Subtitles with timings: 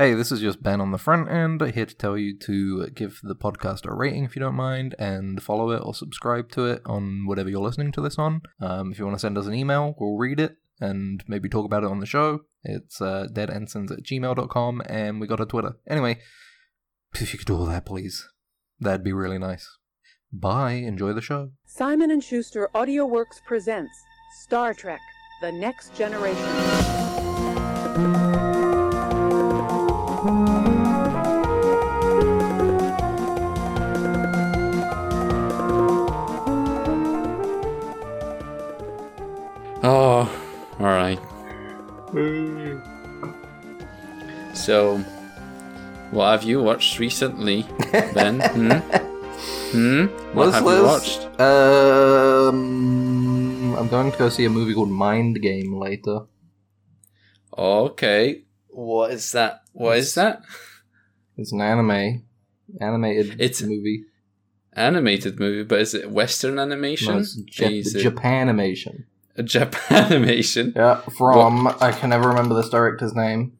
[0.00, 3.20] Hey, this is just Ben on the front end, here to tell you to give
[3.22, 6.80] the podcast a rating if you don't mind, and follow it or subscribe to it
[6.86, 8.40] on whatever you're listening to this on.
[8.62, 11.66] Um, if you want to send us an email, we'll read it and maybe talk
[11.66, 12.40] about it on the show.
[12.64, 15.76] It's uh, deadensigns at gmail.com, and we got a Twitter.
[15.86, 16.18] Anyway,
[17.12, 18.26] if you could do all that, please,
[18.78, 19.68] that'd be really nice.
[20.32, 21.50] Bye, enjoy the show.
[21.66, 23.92] Simon and Schuster AudioWorks presents
[24.44, 25.00] Star Trek:
[25.42, 26.46] The Next Generation.
[40.80, 41.18] All right.
[44.54, 44.98] So,
[46.10, 48.40] what have you watched recently, Ben?
[48.52, 48.72] hmm?
[49.72, 50.06] Hmm?
[50.36, 51.20] What have you watched?
[51.40, 52.56] Um,
[53.76, 56.22] I'm going to go see a movie called Mind Game later.
[57.56, 58.42] Okay.
[58.68, 59.62] What is that?
[59.72, 60.42] What is that?
[61.36, 62.24] It's an anime,
[62.80, 64.04] animated It's- movie.
[64.72, 67.14] Animated movie, but is it Western animation?
[67.14, 69.04] No, it's Jap- Is it Japanimation.
[69.36, 70.72] A Japan animation?
[70.76, 73.56] Yeah, from I can never remember this director's name.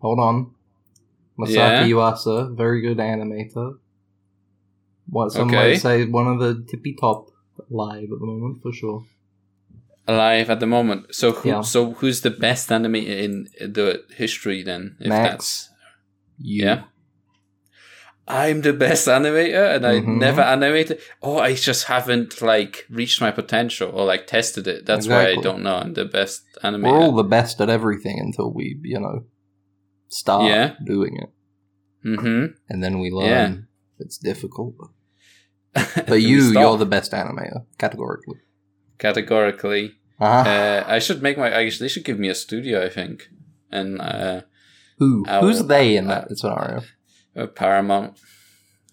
[0.00, 0.54] Hold on,
[1.38, 1.86] Masaaki Yeah.
[1.86, 3.78] Yuasa, very good animator.
[5.08, 5.56] What some Okay.
[5.72, 7.28] might say one of the tippy top
[7.68, 9.04] live at the moment for sure.
[10.08, 11.14] Alive at the moment.
[11.14, 11.60] So, who, Yeah.
[11.60, 14.96] so who's the best animator in the history then?
[15.00, 15.30] If Max.
[15.30, 15.70] that's
[16.38, 16.64] You.
[16.64, 16.82] yeah.
[18.30, 20.18] I'm the best animator and I Mhm.
[20.18, 20.98] never animated.
[21.22, 24.86] Oh, I just haven't like reached my potential or like tested it.
[24.86, 26.92] That's why I don't know I'm the best animator.
[26.92, 29.24] We're all the best at everything until we, you know,
[30.08, 30.74] start Yeah.
[30.84, 31.30] doing it,
[32.06, 32.44] mm-hmm.
[32.68, 33.54] and then we learn Yeah.
[34.04, 34.74] it's difficult.
[36.08, 38.38] But you, you're the best animator categorically.
[38.98, 39.92] categorically.
[40.20, 40.48] Uh-huh.
[40.50, 41.48] Uh, I should make my.
[41.56, 42.84] I should, they should give me a studio.
[42.84, 43.28] I think
[43.72, 44.42] and uh,
[44.98, 45.24] Who?
[45.40, 46.82] Who's they in uh, that scenario?
[47.36, 48.18] Uh, Paramount.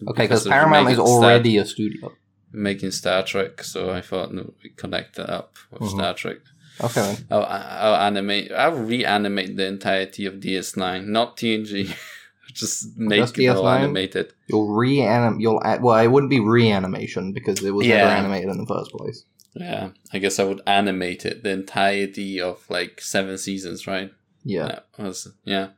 [0.08, 2.12] Okay, because Paramount is making Star- already a studio.
[2.52, 5.90] making Star Trek, so I thought no, we connect that up with Mhm.
[5.96, 6.38] Star Trek.
[6.84, 7.18] Okay.
[7.32, 8.52] I'll, I'll animate.
[8.52, 11.96] I'll reanimate the entirety of DS9, not TNG.
[12.54, 14.34] Just make Just it all animated.
[14.48, 15.42] You'll reanimate.
[15.42, 18.92] You'll a- well, it wouldn't be reanimation because it was never animated in the first
[18.92, 19.26] place.
[19.56, 24.12] Yeah, I guess I would animate it the entirety of like seven seasons, right?
[24.44, 24.68] Yeah.
[24.68, 25.70] That was yeah,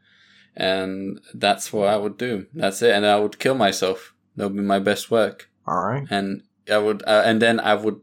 [0.56, 2.48] and that's what I would do.
[2.54, 4.14] That's it, and I would kill myself.
[4.36, 6.08] That would be my best work, All right.
[6.10, 8.02] and I would, uh, and then I would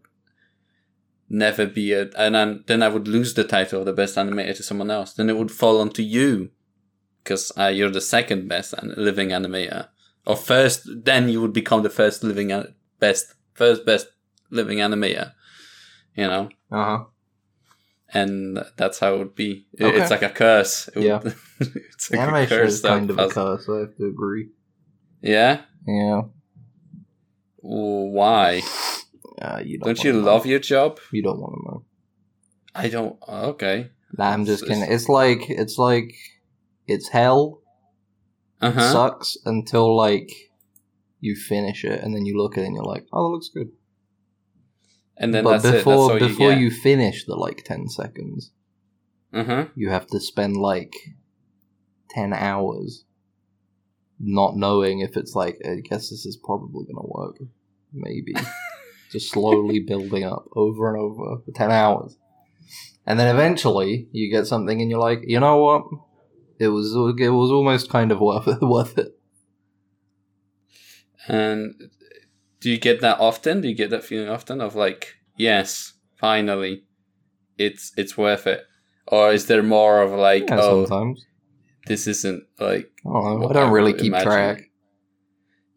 [1.29, 4.57] never be a, and then then I would lose the title of the best animator
[4.57, 5.13] to someone else.
[5.13, 6.51] Then it would fall onto you,
[7.23, 9.89] because uh, you're the second best living animator,
[10.27, 10.89] or first.
[11.05, 12.53] Then you would become the first living
[13.01, 14.09] best, first best
[14.51, 15.33] living animator.
[16.15, 17.05] You know Uh huh.
[18.15, 19.67] And that's how it would be.
[19.75, 20.01] It- Okay.
[20.01, 20.89] It's like a curse.
[20.89, 21.21] It would- Yeah.
[21.61, 22.73] it's like Animation a curse.
[22.75, 23.69] is kind of a curse.
[23.69, 24.51] I have to agree.
[25.23, 25.63] Yeah.
[25.87, 26.23] Yeah.
[27.61, 28.63] Why?
[29.41, 29.87] Uh, you don't.
[29.97, 30.33] Don't you wanna know.
[30.33, 30.99] love your job?
[31.13, 31.85] You don't want to know.
[32.75, 33.17] I don't.
[33.29, 33.91] Okay.
[34.17, 34.95] Nah, I'm just It's- kidding.
[34.95, 36.15] It's like it's like
[36.87, 37.61] it's hell.
[38.61, 38.93] Uh huh.
[38.93, 40.31] Sucks until like
[41.21, 43.49] you finish it and then you look at it and you're like, oh, that looks
[43.49, 43.71] good.
[45.17, 46.67] And then but that's before before you.
[46.67, 48.53] you finish the like ten seconds,
[49.33, 49.67] huh.
[49.75, 50.95] you have to spend like
[52.11, 53.05] 10 hours
[54.19, 57.37] not knowing if it's like i guess this is probably gonna work.
[57.93, 58.35] Maybe.
[59.13, 62.17] Just slowly building up over and over for 10 hours.
[63.07, 65.85] And then eventually you get something and you're like you know what?
[66.59, 69.19] It was it was almost kind of worth it worth it.
[71.29, 71.75] And
[72.61, 73.61] do you get that often?
[73.61, 76.85] Do you get that feeling often of like, yes, finally,
[77.59, 78.63] it's it's worth it,
[79.07, 81.25] or is there more of like, yeah, oh, sometimes
[81.87, 84.29] this isn't like I don't I don't I really keep imagine.
[84.31, 84.63] track.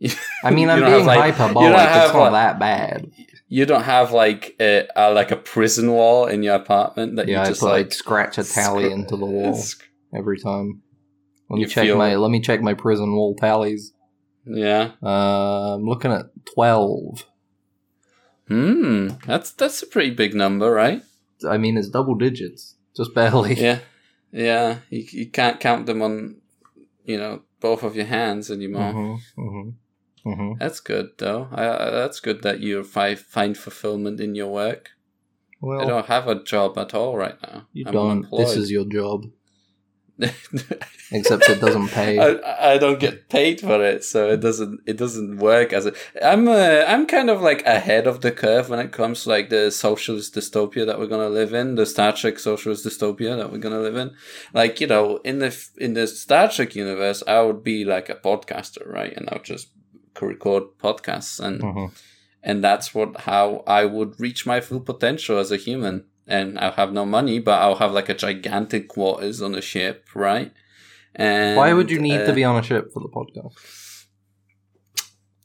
[0.44, 1.72] I mean, I'm being like- hyperbolic.
[1.74, 3.12] It's not like- that bad.
[3.52, 7.42] You don't have like a, a like a prison wall in your apartment that Yeah,
[7.44, 9.82] you just put, like like scratch a tally into the wall sc-
[10.16, 10.84] every time.
[11.50, 13.92] Let me You check feel- my let me check my prison wall tallies.
[14.50, 14.92] Yeah.
[15.02, 17.26] Uh, I'm looking at twelve.
[18.48, 19.10] Hmm.
[19.26, 21.04] That's that's a pretty big number, right?
[21.48, 23.54] I mean, it's double digits, just barely.
[23.54, 23.80] Yeah.
[24.32, 24.80] Yeah.
[24.90, 26.38] You you can't count them on,
[27.04, 28.92] you know, both of your hands anymore.
[28.94, 30.54] Mm-hmm, mm-hmm, mm-hmm.
[30.60, 31.48] That's good though.
[31.52, 34.90] I, I, that's good that you fi- find fulfillment in your work.
[35.62, 37.68] Well, I don't have a job at all right now.
[37.74, 38.12] you I'm don't.
[38.12, 38.48] unemployed.
[38.48, 39.26] This is your job.
[41.12, 42.20] Except it doesn't pay.
[42.44, 45.94] I, I don't get paid for it, so it doesn't it doesn't work as a.
[46.24, 49.50] I'm uh, I'm kind of like ahead of the curve when it comes to like
[49.50, 53.58] the socialist dystopia that we're gonna live in, the Star Trek socialist dystopia that we're
[53.58, 54.12] gonna live in.
[54.54, 58.16] Like you know, in the in the Star Trek universe, I would be like a
[58.16, 59.14] podcaster, right?
[59.16, 59.70] And I'll just
[60.22, 61.92] record podcasts, and Mhm.
[62.44, 66.06] and that's what how I would reach my full potential as a human.
[66.30, 70.08] And I'll have no money, but I'll have like a gigantic quarters on a ship,
[70.14, 70.54] right?
[71.16, 74.06] And Why would you need uh, to be on a ship for the podcast?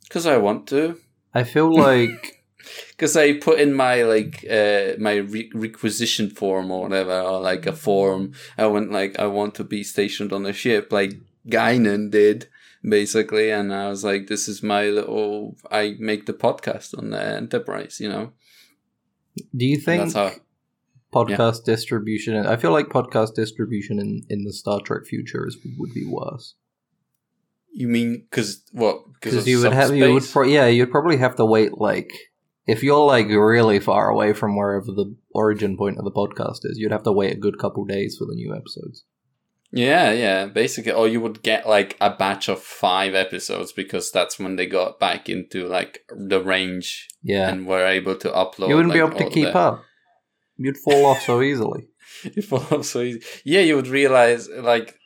[0.02, 0.98] Because I want to.
[1.32, 2.34] I feel like
[2.90, 7.66] Because I put in my like uh, my re- requisition form or whatever, or like
[7.66, 8.32] a form.
[8.56, 11.14] I went like I want to be stationed on a ship, like
[11.48, 12.48] Guinan did
[12.86, 15.56] basically, and I was like, this is my little.
[15.70, 18.32] I make the podcast on the Enterprise, you know.
[19.56, 20.32] do you think That's how.
[21.14, 25.94] Podcast distribution I feel like podcast distribution in, in the Star Trek future is, would
[25.94, 26.54] be worse.
[27.72, 29.02] You mean because what?
[29.14, 32.10] Because you would have you would pro- yeah, you'd probably have to wait like
[32.66, 36.78] if you're like really far away from wherever the origin point of the podcast is,
[36.78, 39.04] you'd have to wait a good couple days for the new episodes.
[39.76, 44.38] Yeah, yeah, basically, or you would get like a batch of five episodes because that's
[44.38, 47.48] when they got back into like the range Yeah.
[47.48, 48.68] and were able to upload.
[48.68, 49.82] you wouldn't be able to keep the- up.
[50.56, 51.88] You'd fall off so easily.
[52.34, 53.22] You fall off so easy.
[53.44, 54.98] Yeah, you would realize like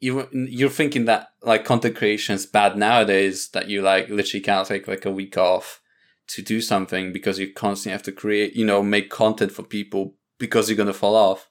[0.00, 3.48] you you're thinking that like content creation is bad nowadays.
[3.48, 5.80] That you like literally can't take like a week off
[6.28, 10.14] to do something because you constantly have to create, you know, make content for people
[10.38, 11.48] because you're gonna fall off.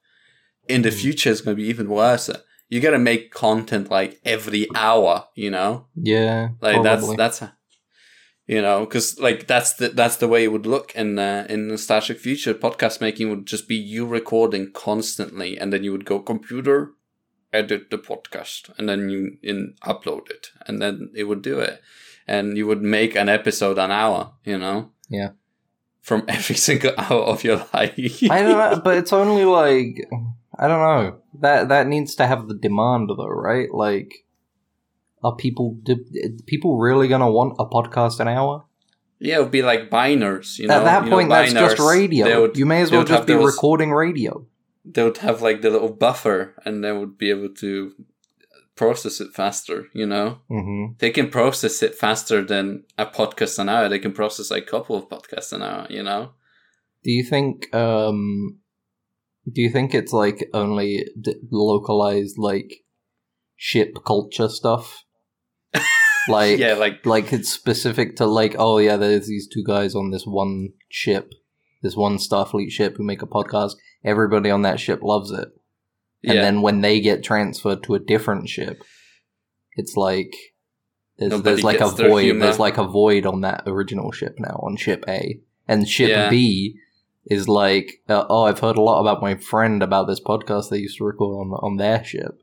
[0.68, 1.02] In the Mm.
[1.02, 2.30] future, it's gonna be even worse.
[2.70, 5.88] You gotta make content like every hour, you know.
[5.96, 6.50] Yeah.
[6.62, 7.16] Like probably.
[7.18, 7.52] that's that's
[8.48, 11.76] you know because like that's the that's the way it would look in uh, in
[11.78, 12.54] Trek future.
[12.54, 16.94] Podcast making would just be you recording constantly, and then you would go computer,
[17.52, 21.82] edit the podcast, and then you in upload it, and then it would do it,
[22.28, 24.34] and you would make an episode an hour.
[24.44, 24.92] You know.
[25.10, 25.32] Yeah.
[26.02, 28.24] From every single hour of your life.
[28.30, 30.08] I don't know, but it's only like
[30.58, 31.18] I don't know.
[31.40, 33.74] That that needs to have the demand though, right?
[33.74, 34.25] Like
[35.26, 35.96] are people do,
[36.46, 38.56] people really going to want a podcast an hour?
[39.20, 40.48] yeah, it would be like biners.
[40.60, 40.76] You know.
[40.78, 42.42] At that You know, point that's just radio.
[42.42, 44.34] Would, you may as well just be those- recording radio.
[44.96, 47.72] they would have like the little buffer and they would be able to
[48.76, 51.00] process it faster you know Mhm.
[51.00, 54.72] they can process it faster than a podcast an hour they can process like a
[54.76, 56.22] couple of podcasts an hour you know
[57.06, 58.60] Do you think um
[59.54, 60.90] do you think it's like only
[61.26, 62.70] d- localized like
[63.56, 65.05] ship culture stuff?
[66.28, 70.12] Like yeah like like it's specific to like oh yeah there's these two guys on
[70.12, 71.32] this one ship
[71.84, 73.74] this one starfleet ship who make a podcast.
[74.04, 75.50] Everybody on that ship loves it.
[76.24, 76.42] And yeah.
[76.42, 78.82] then when they get transferred to a different ship
[79.76, 80.34] it's like
[81.18, 82.46] there's, Nobody there's like a void humor.
[82.46, 85.40] there's like a void on that original ship now on ship a.
[85.68, 86.30] And ship Yeah.
[86.30, 86.80] b
[87.28, 90.78] is like uh, oh i've heard a lot about my friend about this podcast they
[90.78, 92.40] used to record on on their ship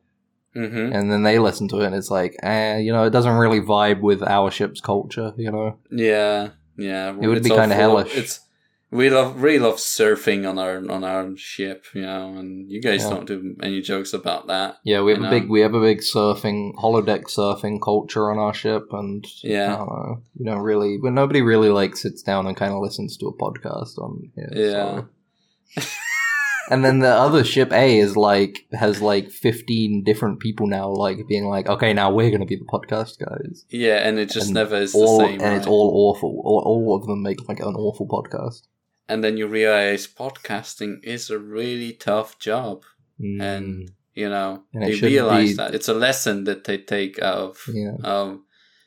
[0.54, 3.36] hmm and then they listen to it and it's like eh, you know it doesn't
[3.36, 7.74] really vibe with our ship's culture you know yeah yeah It would It's be kinda
[7.74, 8.14] hellish.
[8.16, 8.40] it's
[8.90, 13.02] we love really love surfing on our on our ship you know and you guys
[13.02, 13.10] Yeah.
[13.10, 15.30] don't do any jokes about that yeah we have a know?
[15.30, 19.76] big we have a big surfing holodeck surfing culture on our ship and I yeah
[19.76, 20.20] don't know.
[20.38, 23.32] We don't really, but nobody really like sits down and kind of listens to a
[23.44, 24.50] podcast on here.
[24.54, 25.02] Yeah.
[25.78, 25.82] so.
[26.70, 31.18] and then the other ship A is like has like fifteen different people now, like
[31.28, 33.64] being like, okay, now we're gonna be the podcast guys.
[33.70, 36.40] yeah and it just And never is all the same and it's all awful.
[36.44, 38.62] All, all of them make like an awful podcast.
[39.08, 42.84] and then you realize podcasting is a really tough job
[43.20, 47.20] Mm, and you know And they realize be- that it's a lesson that they take
[47.22, 48.44] out of yeah, um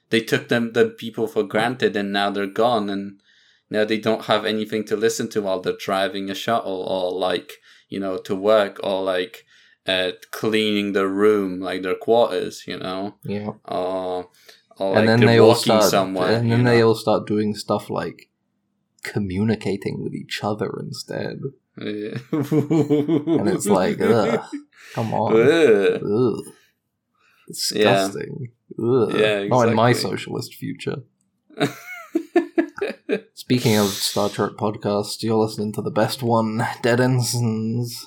[0.09, 3.21] they took them the people for granted and now they're gone and
[3.69, 7.53] now they don't have anything to listen to while they're driving a shuttle or like
[7.95, 9.45] you know to work or like
[9.87, 13.49] uh cleaning their room like their quarters you know yeah.
[13.65, 14.29] or
[14.77, 16.89] or like and then they're they all start, somewhere and then they know?
[16.89, 18.29] all start doing stuff like
[19.05, 21.39] communicating with each other instead.
[21.77, 22.17] Yeah.
[22.31, 24.41] And it's like, ugh,
[24.93, 25.35] come on.
[25.35, 26.01] Ugh.
[26.03, 26.53] Ugh.
[27.47, 28.49] Disgusting.
[28.79, 29.15] Ugh.
[29.15, 31.03] Yeah, Not in my socialist future.
[33.33, 38.05] Speaking of Star Trek podcast, you're listening to the best one, Dead Ensigns.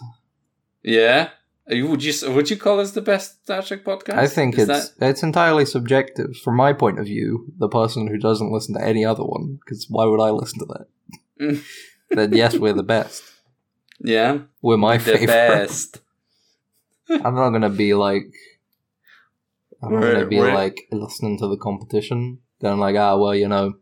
[0.82, 1.30] Yeah.
[1.70, 4.14] Would you would you call us the best Star Trek podcast?
[4.14, 6.36] I think Is it's it's entirely subjective.
[6.42, 9.86] From my point of view, the person who doesn't listen to any other one, because
[9.88, 11.62] why would I listen to that?
[12.10, 13.22] Then yes, we're the best.
[14.00, 15.26] yeah We're my the favorite.
[15.26, 16.00] best.
[17.10, 18.32] I'm not gonna be like.
[19.82, 22.38] I'm not We're- gonna be we're- like listening to the competition.
[22.62, 23.74] Going like, ah, well, you know,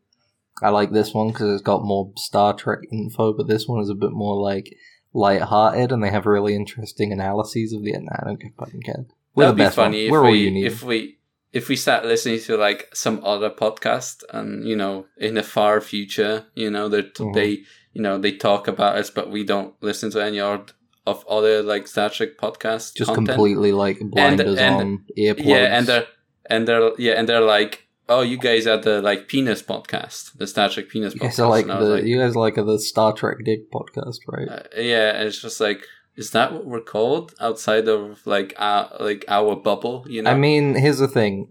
[0.63, 3.91] I like this one because it's got more Star Trek info, but this one is
[3.91, 4.75] a bit more like
[5.13, 7.93] light-hearted, and they have really interesting analyses of the.
[7.93, 9.05] Nah, I don't give fucking care.
[9.35, 9.73] We're That'd be one.
[9.73, 11.19] funny if We're we if we
[11.53, 15.81] if we start listening to like some other podcast and you know in the far
[15.81, 17.35] future, you know that Mhm.
[17.35, 17.51] they
[17.93, 20.73] you know they talk about us, but we don't listen to any of
[21.07, 23.29] of other like Star Trek podcast Just content.
[23.29, 25.45] completely like blinders and- on earplugs.
[25.45, 26.07] Yeah, and they're
[26.47, 30.47] and they're yeah, and they're like, oh, you guys are the like penis podcast, the
[30.47, 31.39] Star Trek penis you podcast.
[31.45, 33.71] are like And I was the like, you guys are like the Star Trek Dick
[33.71, 34.49] podcast, right?
[34.49, 35.85] uh, yeah, and it's just like,
[36.17, 40.07] is that what we're called outside of like our like our bubble?
[40.09, 41.51] You know, I mean, here's the thing.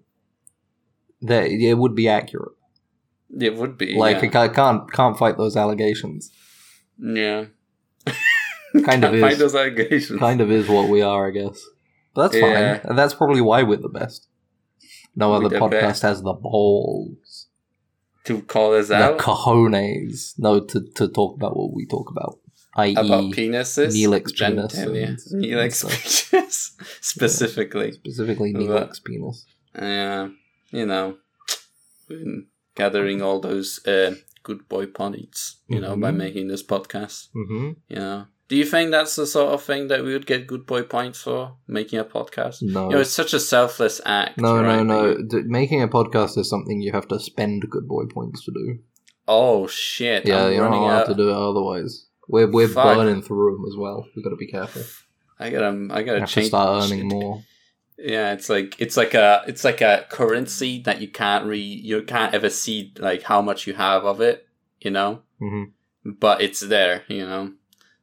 [1.21, 2.51] That it would be accurate.
[3.39, 4.41] it would be Like yeah.
[4.41, 6.31] I can't can't fight those allegations.
[6.99, 7.45] Yeah.
[8.85, 9.39] Kind of is.
[9.39, 10.19] those allegations.
[10.19, 11.63] Kind of is what we are, I guess.
[12.13, 12.77] But that's Yeah.
[12.77, 12.89] fine.
[12.89, 14.27] And that's probably why we're the best.
[15.15, 17.47] No other the podcast has the balls,
[18.25, 22.39] to call us the out cojones, no, to, to talk about what we talk about,
[22.75, 23.93] i.e., about penises.
[23.95, 24.75] Neelix penis.
[25.33, 25.85] Neelix
[26.31, 26.75] penis.
[27.01, 27.91] Specifically.
[27.93, 29.45] specifically The- Neelix penis.
[29.73, 30.29] Yeah.
[30.71, 31.17] You know.
[32.09, 36.17] been Gathering all those uh, good boy points, you know, by Mhm.
[36.17, 37.29] making this podcast.
[37.33, 37.69] Mm-hmm.
[37.87, 38.25] You know.
[38.47, 41.21] Do you think that's the sort of thing that we would get good boy points
[41.21, 41.55] for?
[41.67, 42.61] Making a podcast?
[42.61, 44.37] No, You know, it's such a selfless act.
[44.39, 44.83] no, right?
[44.83, 45.17] no, no.
[45.27, 48.79] D- making a podcast is something you have to spend good boy points to do.
[49.27, 50.27] oh shit!
[50.27, 51.07] Yeah, I'm you're not allowed out.
[51.07, 52.05] to do it otherwise.
[52.27, 52.97] We're we're Fuck.
[52.97, 54.05] burning through them as well.
[54.15, 54.83] We've got to be careful.
[55.39, 57.11] I gotta, I gotta have to start earning shit.
[57.19, 57.43] more.
[57.97, 62.03] Yeah, it's like it's like a it's like a currency that you can't re you
[62.03, 64.47] can't ever see like how much you have of it,
[64.81, 65.21] you know.
[65.39, 65.63] hmm
[66.03, 67.53] But it's there, you know.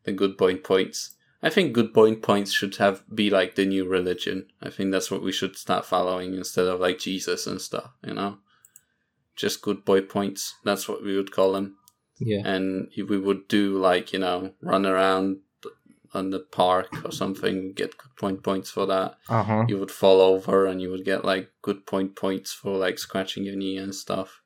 [0.05, 1.17] The good point points.
[1.43, 4.47] I think good point points should have be like the new religion.
[4.63, 8.15] I think that's what we should start following instead of like Jesus and stuff, you
[8.15, 8.39] know.
[9.35, 10.55] Just good boy points.
[10.65, 11.77] That's what we would call them.
[12.19, 12.43] Yeah.
[12.45, 15.39] And we would do like you know run around
[16.15, 19.65] on the park or something, get good point points for that Uh huh.
[19.67, 23.45] you would fall over and you would get like good point points for like scratching
[23.45, 24.43] your knee and stuff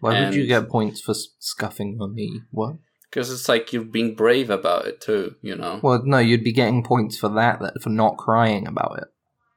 [0.00, 2.40] Why would you get points for scuffing your knee?
[2.50, 2.76] What?
[3.10, 6.52] Because it's like you're being brave about it too you know Well, no, you'd be
[6.52, 9.08] getting points for that, that for not crying about it.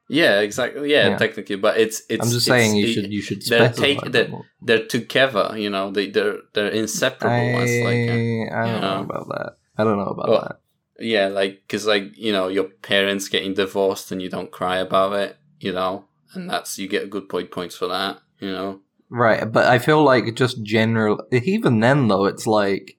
[0.08, 1.16] yeah exactly yeah, Yeah.
[1.18, 4.00] technically but it's it's I'm just it's- saying you it- should you should they're take-
[4.02, 4.32] that they're-
[4.62, 8.80] they're together you know they they're they're inseparable I, as like a- uh, I don't
[8.80, 9.02] know know.
[9.08, 9.50] about that.
[9.78, 11.04] I don't know about Well, that.
[11.04, 15.12] yeah like because like you know your parents getting divorced and you don't cry about
[15.14, 18.80] it you know and that's you get good point points for that you know
[19.10, 21.22] Right, but I feel like just general.
[21.30, 22.96] Even then, though, it's like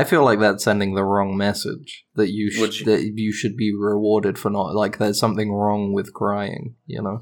[0.00, 3.32] I feel like that's sending the wrong message that you, Would sh- you- that you
[3.32, 6.76] should be rewarded for not like there's something wrong with crying.
[6.86, 7.18] You know?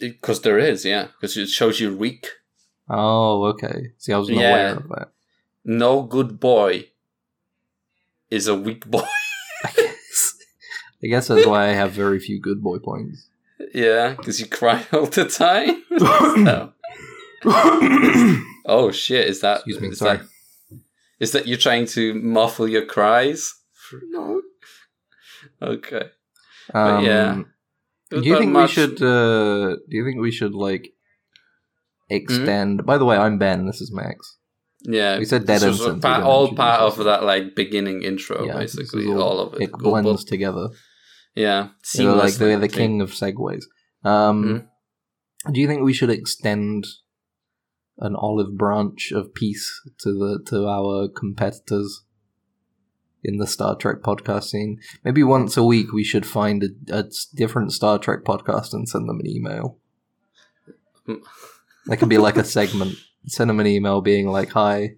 [0.00, 2.24] because there is yeah because it shows you're weak
[2.90, 3.88] Oh, okay.
[3.98, 4.50] See, I wasn't Yeah.
[4.50, 5.08] aware of that.
[5.64, 6.88] no good boy
[8.30, 9.02] is a weak boy.
[9.64, 10.34] I guess.
[11.02, 13.28] I guess that's why I have very few good boy points.
[13.74, 15.82] yeah, because you cry all the time.
[15.98, 16.72] So-
[18.66, 19.26] oh shit!
[19.28, 19.58] Is that?
[19.66, 20.18] Excuse me, sorry.
[20.18, 20.26] That,
[21.20, 23.52] is that you're trying to muffle your cries?
[24.10, 24.40] no.
[25.62, 26.02] Okay.
[26.74, 27.42] Um, yeah.
[28.10, 29.02] Do you think much- we should?
[29.02, 30.90] Uh, do you think we should like
[32.10, 32.84] extend?
[32.86, 33.66] By the way, I'm Ben.
[33.66, 34.36] This is Max.
[34.82, 38.46] Yeah, We said this dead was instant, part- all part of that like beginning intro,
[38.46, 39.62] yeah, basically is all, of it.
[39.62, 40.68] It Go- blends together.
[41.34, 43.64] yeah, You know, like seamlessly, they're the king of segues.
[44.04, 44.68] Um,
[45.52, 46.86] Do you think we should extend
[47.98, 52.04] an olive branch of peace to the to our competitors
[53.24, 54.80] in the Star Trek podcast scene?
[55.04, 59.20] Maybe once a week we should find a different Star Trek podcast and send them
[59.20, 59.78] an email.
[61.86, 62.96] That could be like a segment.
[63.26, 64.94] Send them an email being like, "Hi,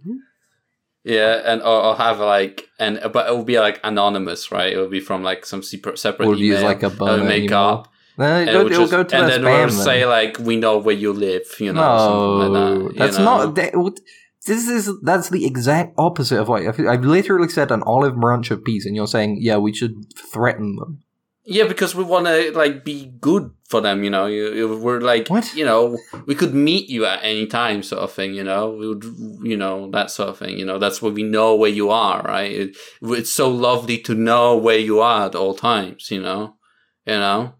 [1.05, 4.73] Yeah, and or, or have like and but it will be like anonymous, right?
[4.73, 6.55] It will be from like some separate separate we'll email.
[6.55, 7.89] use like a burner make email." up,
[8.21, 9.59] It'll, just- go to and then spam.
[9.67, 12.93] we'll say like we know where you live, you know, no, something like that.
[12.95, 13.25] you that's know?
[13.25, 13.55] not.
[13.55, 14.01] That, what-
[14.47, 17.71] this is that's the exact opposite of what I've, I've literally said.
[17.71, 21.03] An olive branch of peace, and you're saying, yeah, we should threaten them.
[21.45, 24.27] Yeah, because we want to like be good for them, you know.
[24.27, 25.55] You, you- we're like, What?
[25.55, 28.35] you know, we could meet you at any time, sort of thing.
[28.35, 29.05] You know, we would,
[29.43, 30.59] you know, that sort of thing.
[30.59, 32.51] You know, that's where we know where you are, right?
[32.51, 36.11] It, it's so lovely to know where you are at all times.
[36.11, 36.55] You know,
[37.07, 37.55] you know.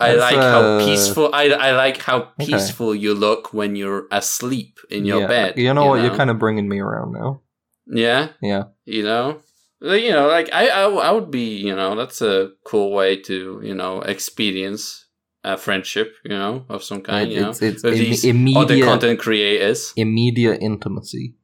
[0.00, 1.30] I That's, like how uh, peaceful.
[1.34, 2.46] I, I like how Okay.
[2.46, 5.58] peaceful you look when you're asleep in your yeah, bed.
[5.58, 6.02] You know what?
[6.02, 7.42] You're kind of bringing me around now.
[7.86, 9.42] yeah, Yeah, you know.
[9.82, 13.16] Like, you know, like I, I, I would be, you know, that's a cool way
[13.22, 15.06] to, you know, experience
[15.42, 18.84] a friendship, you know, of some kind, you know, it's it's with im- these other
[18.84, 19.92] content creators.
[19.96, 21.34] immediate intimacy.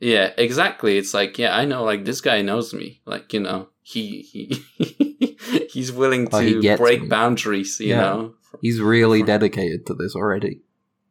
[0.00, 0.98] Yeah, exactly.
[0.98, 3.00] It's like, yeah, I know, like this guy knows me.
[3.06, 4.64] Like, you know, he he
[5.70, 7.08] he's willing Oh, he to gets break me.
[7.08, 7.78] boundaries.
[7.80, 8.00] You Yeah.
[8.00, 8.34] know.
[8.62, 10.60] He's really dedicated to this already.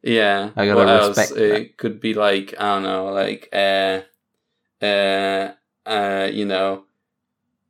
[0.02, 0.50] Yeah.
[0.56, 1.08] I gotta what else?
[1.16, 1.54] respect that.
[1.60, 4.00] It could be like I don't know, like uh,
[4.82, 5.52] uh,
[5.86, 6.84] uh, you know,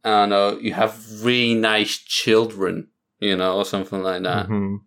[0.04, 0.58] I don't know.
[0.58, 2.88] You have really nice children,
[3.20, 4.48] you know, or something like that.
[4.48, 4.80] Mhm.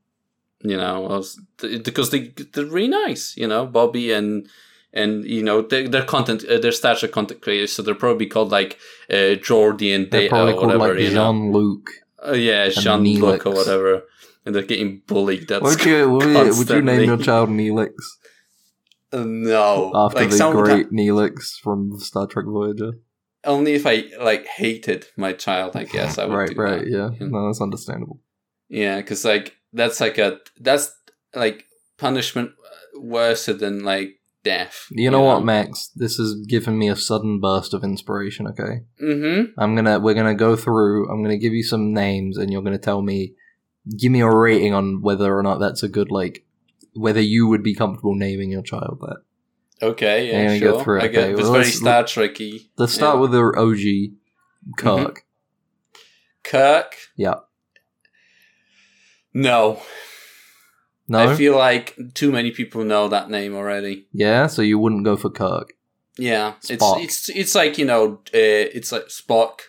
[0.64, 3.36] You know, or s- th- because they they're really nice.
[3.38, 4.48] You know, Bobby and.
[4.94, 8.52] And you know they're, they're content, uh, they're stature content creators, so they're probably called
[8.52, 8.80] like
[9.10, 10.94] uh, Geordi and They're Data or whatever.
[10.94, 11.32] like you know?
[11.32, 11.90] Jean Luc.
[12.26, 14.04] Uh, yeah, Jean Luc or whatever,
[14.46, 15.50] and they're getting bullied.
[15.50, 17.94] That's Would you, would, you, would you name your child Neelix
[19.12, 22.94] Uh, no, after like the great Neelix from Star Trek Voyager?
[23.48, 25.76] only if I like hated my child.
[25.76, 26.36] I guess I would.
[26.36, 26.90] right, right, that.
[26.90, 27.10] yeah.
[27.20, 28.20] You No, that's understandable.
[28.70, 30.94] Yeah, because like that's like a that's
[31.34, 31.66] like
[31.98, 34.88] punishment uh, worse than like death.
[34.92, 35.90] You know what, Max?
[35.96, 38.48] This has given me a sudden burst of inspiration.
[38.48, 39.60] Okay, Mm-hmm.
[39.60, 41.10] I'm gonna we're gonna go through.
[41.10, 43.34] I'm gonna give you some names, and you're gonna tell me,
[43.98, 46.46] give me a rating on whether or not that's a good like,
[46.94, 49.18] whether you would be comfortable naming your child that.
[49.80, 50.72] Okay, yeah, you sure.
[50.72, 51.32] go through it, I get okay.
[51.34, 52.68] it's Well, very let's- Star Trekky.
[52.78, 53.22] Let's start Yeah.
[53.22, 54.16] with the OG,
[54.78, 55.24] Kirk.
[56.44, 56.96] Kirk.
[57.16, 57.36] Yeah.
[59.34, 59.80] No,
[61.10, 64.08] No, I feel like too many people know that name already.
[64.12, 64.48] yeah.
[64.48, 65.74] So you wouldn't go for Kirk.
[66.18, 67.04] Yeah, Spock.
[67.04, 69.60] it's it's it's like you know, uh, it's like Spock.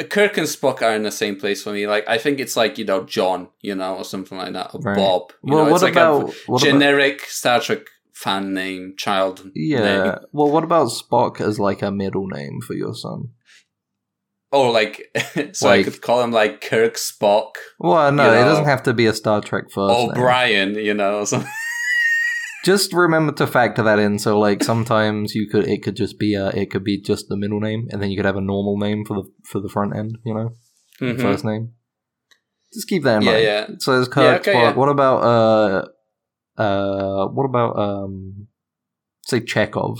[0.00, 1.86] Uh, Kirk and Spock are in the same place for me.
[1.86, 4.80] Like I think it's like you know John, you know, or something like that, or
[4.80, 4.96] Right.
[4.96, 5.32] Bob.
[5.44, 7.80] You Well, know, what it's like about a what about generic Star Trek
[8.12, 9.50] fan name, child.
[9.54, 9.80] yeah?
[10.04, 10.14] name.
[10.32, 13.30] Well, what about Spock as like a middle name for your son?
[14.52, 15.02] Oh, like
[15.52, 18.94] so I could call him like Kirk Spock Well, no, You it doesn't have to
[18.94, 20.10] be a Star Trek first name.
[20.10, 20.74] O'Brien.
[20.76, 21.50] You know, something.
[22.64, 24.18] Just remember to factor that in.
[24.18, 27.36] So, like, sometimes you could it could just be a it could be just the
[27.36, 29.94] middle name, and then you could have a normal name for the for the front
[29.96, 30.18] end.
[30.24, 30.50] You know,
[31.00, 31.20] Mhm.
[31.20, 31.74] first name.
[32.74, 33.44] Just keep that in Yeah, mind.
[33.44, 33.66] yeah.
[33.78, 34.40] So there's Kirk.
[34.40, 34.62] okay, Spock.
[34.62, 34.74] yeah.
[34.74, 38.48] What about uh uh what about um
[39.26, 39.98] say Chekhov?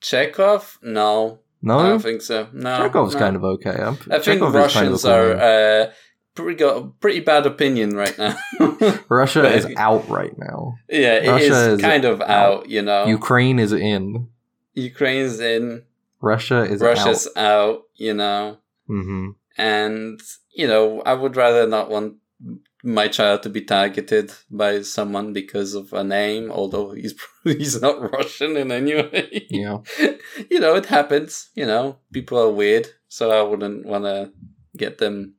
[0.00, 0.78] Chekhov?
[0.82, 2.48] No, I don't think so.
[2.52, 3.20] No, Chekhov's no.
[3.20, 3.70] kind of okay.
[3.70, 5.92] I'm, I think Chekhov is kind of Russians are uh,
[6.34, 8.36] pretty got a pretty bad opinion right now.
[9.08, 10.74] Russia but- is out right now.
[10.88, 12.28] yeah, it Russia is is kind of out.
[12.30, 12.68] out.
[12.68, 14.28] You know, Ukraine is in.
[14.74, 15.82] Ukraine's in,
[16.20, 17.44] Russia is Russia's out.
[17.44, 17.82] out.
[17.94, 20.20] You know, hmm and
[20.54, 22.14] you know, I would rather not want
[22.82, 27.14] my child to be targeted by someone because of a name, although he's
[27.44, 29.46] he's not Russian in any way.
[29.50, 29.78] Yeah.
[30.50, 31.50] you know, it happens.
[31.54, 34.32] You know, people are weird, so I wouldn't want to
[34.76, 35.34] get them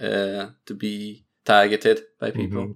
[0.00, 2.74] uh, to be targeted by people.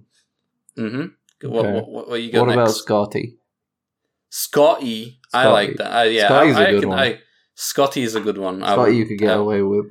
[0.77, 1.05] Mm-hmm.
[1.49, 1.73] What, Okay.
[1.73, 2.61] what, what, what you got What next?
[2.61, 3.37] about Scotty?
[4.29, 5.19] Scotty?
[5.33, 5.99] I like that.
[5.99, 6.99] Uh, yeah, Scotty's I, a I good can, one.
[6.99, 7.19] I,
[7.55, 8.63] Scotty is a good one.
[8.63, 9.85] I Scotty, would- you could get I- away with.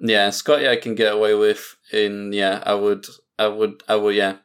[0.00, 1.76] Yeah, Scotty, I can get away with.
[1.92, 3.06] In yeah, I would,
[3.38, 4.14] I would, I would.
[4.14, 4.36] Yeah,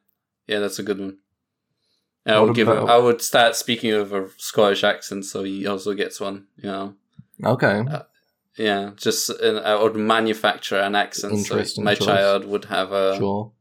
[0.47, 1.17] yeah, that's a good one.
[2.25, 2.67] And I would give.
[2.67, 6.47] About- I would start speaking with a Scottish accent, so he also gets one.
[6.57, 6.93] You know.
[7.43, 7.83] Okay.
[8.57, 12.05] Yeah, just uh, I would manufacture an accent so my choice.
[12.05, 13.53] child would have a sure.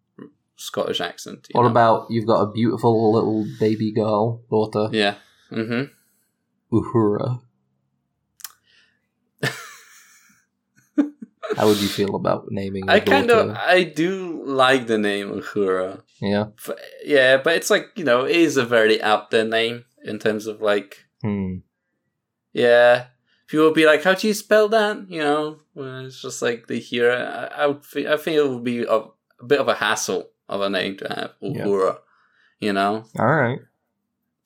[0.56, 1.46] Scottish accent.
[1.52, 1.68] What know?
[1.68, 5.14] about you've got a beautiful little baby girl, daughter, Yeah.
[5.52, 5.84] Mm-hmm.
[6.76, 7.40] Uhura?
[11.58, 12.88] How would you feel about naming?
[12.88, 13.50] I kind of?
[13.56, 16.02] I do like the name Uhura.
[16.22, 16.46] yeah.
[16.56, 20.18] F- Yeah, but it's like you know it is a very out there name in
[20.18, 21.56] terms of like Hmm.
[22.52, 23.06] yeah.
[23.48, 25.42] People would be like, "How do you spell that?" You know,
[25.74, 27.10] it's just like they hear.
[27.10, 27.24] it.
[27.24, 27.82] I, I would.
[27.82, 28.98] Think, I think it would be a,
[29.40, 31.64] a bit of a hassle of a name to have Yeah.
[31.64, 31.98] Uhura.
[32.60, 33.60] You know, All right.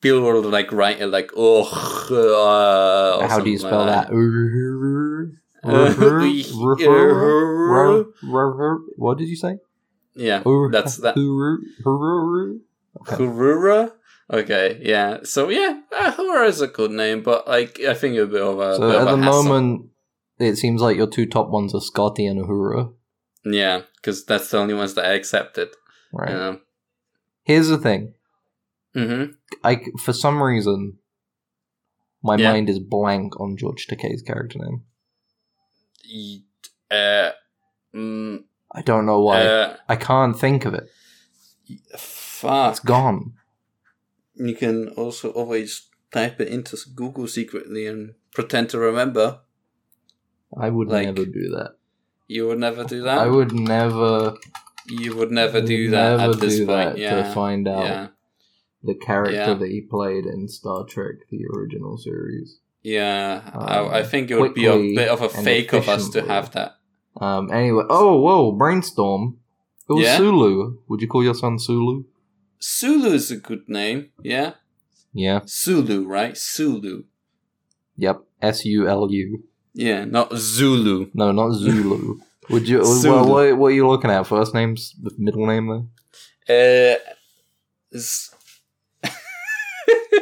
[0.01, 1.67] people would like write it like oh.
[2.09, 4.09] Uh, How do you spell like that?
[4.09, 4.72] Uhura.
[5.63, 6.23] Uhura.
[8.97, 9.57] What did you say?
[10.15, 11.15] Yeah, that's that.
[11.15, 12.59] Uhura.
[14.31, 14.79] Okay.
[14.81, 15.19] Yeah.
[15.23, 18.59] So yeah, uh, Uhura is a good name, but like I think a bit of
[18.59, 18.75] a.
[18.77, 19.87] So at the moment,
[20.39, 22.93] it seems like your two top ones are Scotty and Uhura.
[23.45, 25.69] yeah, because that's the only ones that I accepted.
[26.11, 26.59] Right.
[27.43, 28.13] Here's the thing.
[28.95, 29.33] Mm-hmm.
[29.63, 30.97] I for some reason,
[32.21, 32.51] my Yeah.
[32.53, 34.83] mind is blank on George Takei's character name.
[36.91, 37.31] Uh,
[37.95, 39.41] mm, I don't know why.
[39.45, 40.89] uh, I can't think of it.
[41.97, 42.71] fuck.
[42.71, 43.33] It's gone.
[44.35, 49.39] You can also always type it into Google secretly and pretend to remember.
[50.57, 51.75] I would Like- never do that.
[52.27, 53.17] You would never do that.
[53.19, 54.35] I would never.
[54.87, 56.95] You would never do that never at this do point.
[56.95, 57.23] that Yeah.
[57.23, 58.07] to find out yeah.
[58.83, 59.53] the character Yeah.
[59.53, 62.59] that he played in Star Trek, the original series.
[62.83, 63.41] Yeah.
[63.53, 66.21] Uh, I, I think it would be a bit of a fake of us to
[66.21, 66.75] have that.
[67.19, 67.51] Um.
[67.51, 67.85] Anyway.
[67.89, 68.51] Oh, whoa!
[68.51, 69.37] Brainstorm.
[69.89, 70.17] It was Yeah?
[70.17, 70.77] Sulu.
[70.87, 72.03] Would you call your son Sulu?
[72.59, 74.09] Sulu is a good name.
[74.21, 74.53] Yeah.
[75.13, 75.41] Yeah.
[75.45, 76.35] Sulu, right?
[76.37, 77.03] Sulu.
[77.97, 78.23] Yep.
[78.41, 79.43] S U L U.
[79.73, 81.09] Yeah, not Zulu.
[81.13, 82.19] No, not Zulu.
[82.49, 82.79] Would you?
[82.81, 84.27] Well, what, what are you looking at?
[84.27, 85.87] First names, middle name
[86.47, 86.97] there.
[87.95, 87.99] Uh,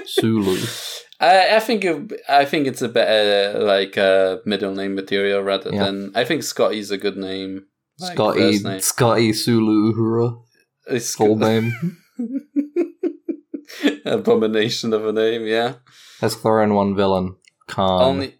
[0.05, 0.57] Sulu.
[1.21, 5.71] I, I think it, I think it's a better like uh, middle name material rather
[5.71, 5.85] Yeah.
[5.85, 7.65] than I think Scotty's a good name.
[7.99, 8.59] like, Scotty.
[8.59, 8.79] name.
[8.81, 10.41] Scotty Sulu Uhura.
[10.87, 11.71] It's Full name.
[14.05, 15.75] Abomination of a name, yeah.
[16.21, 17.35] Let's throw in one villain.
[17.67, 18.01] Khan.
[18.01, 18.35] Only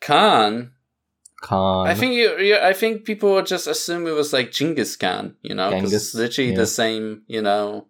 [0.00, 0.72] Khan.
[1.42, 1.86] Khan.
[1.88, 2.56] I think you, you.
[2.58, 5.36] I think people would just assume it was like Genghis Khan.
[5.42, 6.56] You know, 'cause Genghis, it's literally yeah.
[6.58, 7.22] the same.
[7.28, 7.86] You know,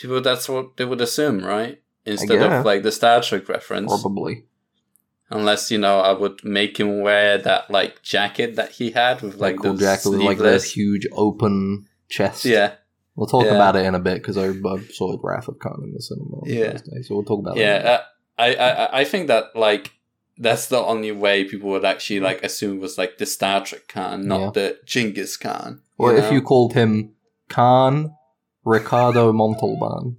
[0.00, 0.20] people.
[0.20, 1.78] That's what they would assume, right?
[2.12, 3.88] Instead of like the Star Trek reference.
[4.00, 4.44] probably.
[5.30, 9.36] Unless you know, I would make him wear that like jacket that he had with
[9.36, 12.44] like cool the jacket with like that sleeveless- huge open chest.
[12.46, 12.72] Yeah,
[13.14, 13.54] We'll talk Yeah.
[13.56, 16.38] about it in a bit because I, I saw Wrath of Khan in the cinema
[16.46, 16.70] Yeah.
[16.72, 17.60] Thursday, so we'll talk about it.
[17.60, 17.76] yeah.
[17.98, 18.02] Uh,
[18.38, 19.92] I, I I think that like
[20.38, 24.26] that's the only way people would actually like assume was like the Star Trek Khan,
[24.26, 24.50] not Yeah.
[24.54, 25.82] the Genghis Khan.
[25.98, 27.12] Or if you called him
[27.50, 28.14] Khan
[28.64, 30.16] Ricardo Montalban.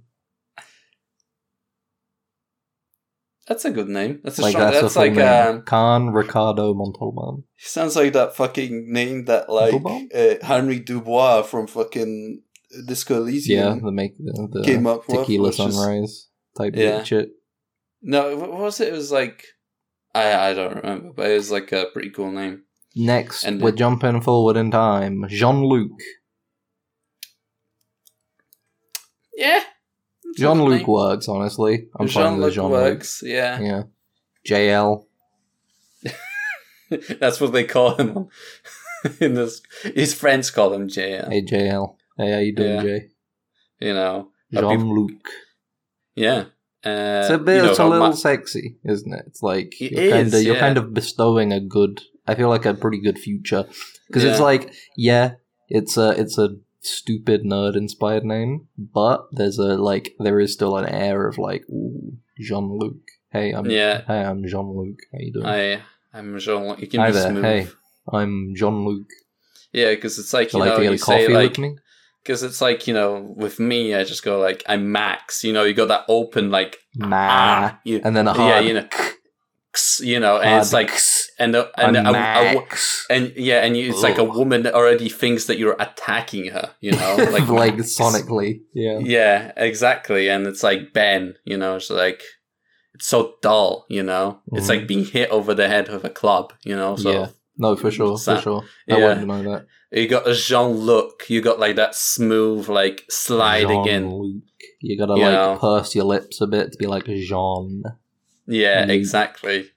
[3.46, 4.20] That's a good name.
[4.22, 4.70] That's a Like strong.
[4.70, 7.44] that's, That's, like um, Khan Ricardo Montalban.
[7.58, 9.74] sounds like that fucking name that like
[10.14, 12.42] uh, Henry Dubois from fucking
[12.86, 15.20] Disco Yeah, the make the, the came up with.
[15.20, 17.02] tequila is- sunrise type Yeah.
[17.02, 17.30] shit.
[18.02, 18.88] No, what was it?
[18.88, 19.44] It was like
[20.14, 22.62] I I don't remember, but it was like a pretty cool name.
[22.94, 25.24] Next, And we're then- jumping forward in time.
[25.28, 25.90] Jean Luc.
[29.36, 29.62] Yeah,
[30.19, 31.88] it's a Jean Luc works, honestly.
[31.98, 33.22] I'm with Jean-Luc works.
[33.24, 33.60] Yeah.
[33.60, 33.82] Yeah.
[34.46, 35.04] JL.
[37.20, 38.28] that's what they call him.
[39.20, 39.62] In this,
[39.94, 41.28] his friends call him JL.
[41.30, 41.96] Hey JL.
[42.18, 42.82] Hey, how you doing, Yeah.
[42.82, 43.06] Jay?
[43.80, 45.28] You know, Jean Luc.
[46.14, 46.44] yeah.
[46.84, 47.56] Uh, It's a bit.
[47.56, 49.24] you know it's a little sexy, isn't it?
[49.26, 50.60] It's like It you're kind of is, you're yeah.
[50.60, 52.00] kind of bestowing a good.
[52.26, 53.64] I feel like a pretty good future
[54.06, 55.32] because it's like yeah,
[55.68, 60.76] it's a it's a stupid nerd inspired name, but there's a like there is still
[60.76, 61.64] an air of like
[62.38, 62.96] Jean Luc.
[63.30, 64.02] Hey, I'm Yeah.
[64.06, 64.98] Hey, I'm Jean Luc.
[65.12, 65.46] How you doing?
[65.46, 66.76] I I'm Jean.
[66.78, 67.30] You can Hi be there.
[67.30, 67.44] smooth.
[67.44, 67.68] Hey,
[68.12, 69.06] I'm Jean Luc.
[69.72, 71.76] Yeah, because it's like you like know you say like with me?
[72.22, 75.44] because it's like you know with me I just go like I'm Max.
[75.44, 77.16] You know you got that open like Nah.
[77.30, 78.88] ah, you, and then a hard yeah you know
[80.02, 80.90] you know and hard it's like
[81.38, 83.06] and and a, a, Max.
[83.08, 86.70] and yeah and you, it's like a woman already thinks that you're attacking her.
[86.80, 88.62] You know like like sonically.
[88.74, 88.98] Yeah.
[88.98, 90.28] Yeah, exactly.
[90.28, 92.22] And it's like Ben, you know, it's like
[92.94, 94.40] it's so dull, you know.
[94.52, 94.68] It's Mhm.
[94.70, 96.96] like being hit over the head with a club, you know.
[96.96, 97.26] So Yeah.
[97.56, 98.62] No, for sure, for sure.
[98.90, 99.08] I yeah.
[99.08, 99.66] wouldn't know that.
[99.92, 104.02] you got a Jean Luc, you got like that smooth, like sliding in.
[104.10, 104.42] Jean-Luc.
[104.82, 105.58] You gotta You like know.
[105.60, 107.82] purse your lips a bit to be like Jean.
[108.50, 109.70] Yeah, exactly.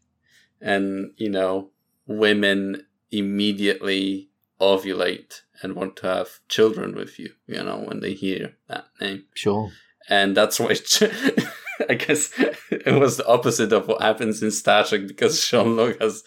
[0.61, 1.69] And you know,
[2.07, 4.29] women immediately
[4.61, 9.23] ovulate and want to have children with you, you know, when they hear that name.
[9.33, 9.71] Sure.
[10.09, 10.71] and that's why
[11.89, 12.31] I guess
[12.71, 16.23] it was the opposite of what happens in Star Trek because Jean Luc has.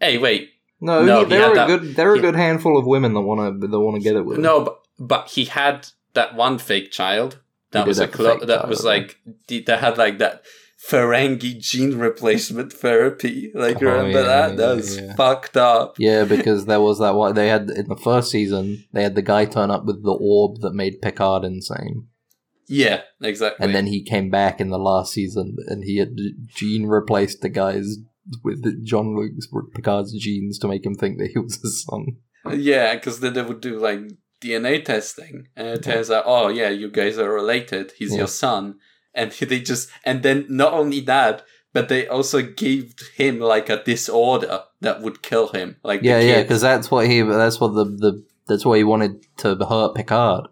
[0.00, 2.78] Hey, wait, No, No, he- he there are a good there are a good handful
[2.78, 4.38] of women that wanna that wanna get it with.
[4.38, 7.38] no, but, but he had that one fake child
[7.72, 10.42] that was a a clo- that child, was like the- that had like that
[10.88, 13.50] Ferengi gene replacement therapy.
[13.54, 14.50] Like, Oh, remember yeah, that?
[14.50, 15.14] yeah, that was yeah.
[15.14, 15.96] fucked up.
[15.98, 18.84] Yeah, because there was that one they had in the first season.
[18.92, 22.08] They had the guy turn up with the orb that made Picard insane,
[22.68, 23.64] Yeah, exactly.
[23.64, 26.16] and then he came back in the last season, and he had
[26.54, 27.96] gene replaced the guys
[28.42, 32.16] with Jean Luc's Picard's genes to make him think that he was his son.
[32.52, 34.00] Yeah, because then they would do like
[34.42, 37.92] DNA testing, and it turns out, oh yeah, you guys are related.
[37.96, 38.18] He's Yeah.
[38.18, 38.76] your son,
[39.14, 43.82] and they just, and then not only that, but they also gave him like a
[43.82, 45.76] disorder that would kill him.
[45.82, 47.22] Like Yeah, yeah, because that's what he.
[47.22, 48.24] That's what the the.
[48.46, 50.48] That's what he wanted to hurt picard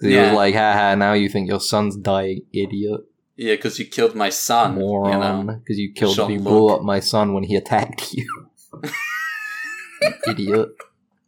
[0.00, 0.24] He Yeah.
[0.24, 3.02] was like, haha, now you think your son's dying, idiot,
[3.36, 5.46] yeah, because you killed my son, you moron.
[5.46, 5.52] know.
[5.54, 6.44] Because you, killed, you Jean-Luc.
[6.44, 8.26] blew up my son when he attacked you.
[10.02, 10.68] You idiot.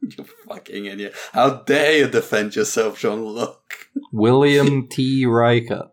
[0.01, 1.15] You fucking idiot!
[1.33, 3.89] How dare you defend yourself, Jean Luc?
[4.13, 5.27] William T.
[5.27, 5.89] Riker.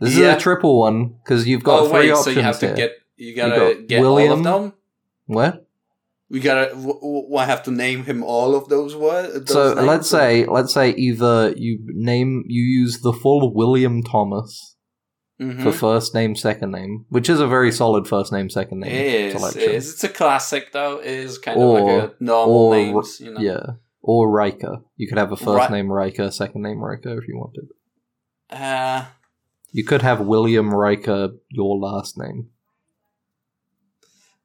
[0.00, 0.30] This Yeah.
[0.30, 2.70] is a triple one because you've got Oh three wait, options so you have here.
[2.70, 4.72] to get, you gotta got get William- all of them.
[5.26, 5.64] what?
[6.30, 6.70] We gotta.
[6.74, 9.50] W- w- I have to name him all of those words.
[9.50, 14.76] So let's say let's say either you name you use the full William Thomas
[15.40, 15.62] mm-hmm.
[15.62, 19.06] for first name second name, which is a very solid first name second name It
[19.06, 19.62] is, selection.
[19.62, 19.92] it is.
[19.94, 20.98] It's a classic though.
[20.98, 23.40] It is kind Or- of like a normal or- names, you know.
[23.40, 23.62] Yeah,
[24.02, 24.82] or Riker.
[24.98, 27.68] You could have a first Ri- name Riker, second name Riker if you wanted.
[28.50, 29.06] Uh,
[29.72, 32.48] You could have William Riker, your last name.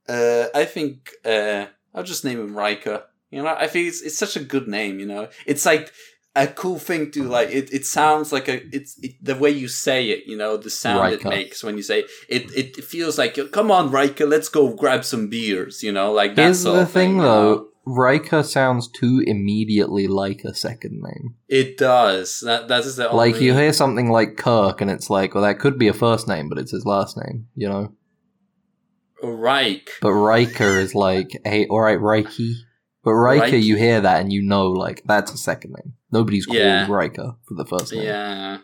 [0.07, 3.03] uh, I think uh, I'll just name him Riker.
[3.31, 4.99] You know, I think it's it's such a good name.
[4.99, 5.91] You know, it's like
[6.35, 7.49] a cool thing to like.
[7.49, 10.25] It, it sounds like a it's it, the way you say it.
[10.27, 12.51] You know, the sound it makes when you say it.
[12.55, 15.81] It feels like come on, Riker, let's go grab some beers.
[15.81, 17.69] You know, like that Here's the thing, thing, though.
[17.85, 21.35] Riker sounds too immediately like a second name.
[21.49, 22.39] It does.
[22.45, 23.31] That that is the only.
[23.31, 26.27] Like you hear something like Kirk, and it's like, well, that could be a first
[26.27, 27.93] name, but it's his last name, you know.
[29.21, 29.89] Oh, Reich.
[30.01, 32.53] But Riker is like, hey, all right, Reiki.
[33.03, 33.63] But Riker, Reiki.
[33.63, 35.93] you hear that and you know, like, that's a second name.
[36.11, 36.87] Nobody's called Yeah.
[36.89, 38.03] Riker for the first name.
[38.03, 38.57] Yeah.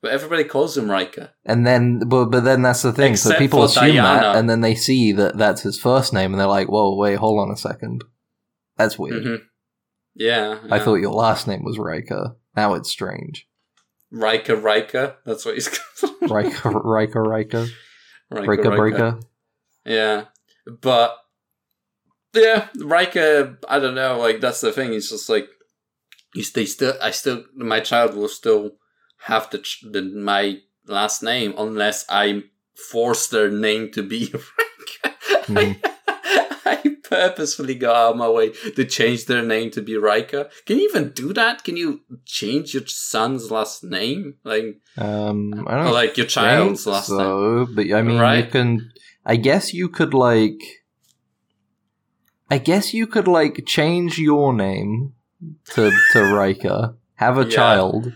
[0.00, 1.30] But everybody calls him Riker.
[1.44, 3.16] And then, but, but then that's the thing.
[3.16, 4.38] so Except people for assume that, Diana.
[4.38, 7.40] and then they see that that's his first name, and they're like, whoa, wait, hold
[7.40, 8.04] on a second.
[8.78, 9.22] That's weird.
[9.24, 9.34] hmm
[10.14, 12.36] Yeah, I thought your last name was Riker.
[12.56, 13.46] Now it's strange.
[14.10, 15.16] Riker Riker.
[15.26, 15.68] That's what he's
[16.00, 16.30] called.
[16.30, 17.66] Riker, Riker, Riker,
[18.30, 19.20] Riker, Breaker.
[19.84, 20.24] Yeah.
[20.80, 21.16] But
[22.34, 24.92] yeah, Riker, I don't know, like that's the thing.
[24.92, 25.48] It's just like
[26.34, 28.72] you they still I still my child will still
[29.22, 32.44] have the, ch- the my last name unless I
[32.90, 35.16] force their name to be Riker.
[35.46, 35.87] Mhm.
[37.08, 40.48] Purposefully go out of my way to change their name to be Riker.
[40.66, 41.64] Can you even do that?
[41.64, 44.34] Can you change your son's last name?
[44.44, 47.18] Like, Um, I don't like your child's last name?
[47.18, 48.50] so, but I mean, you Right?
[48.50, 48.90] can.
[49.24, 50.60] I guess you could like.
[52.50, 55.12] I guess you could like change your name
[55.74, 57.50] to to Riker, have a Yeah.
[57.56, 58.12] child,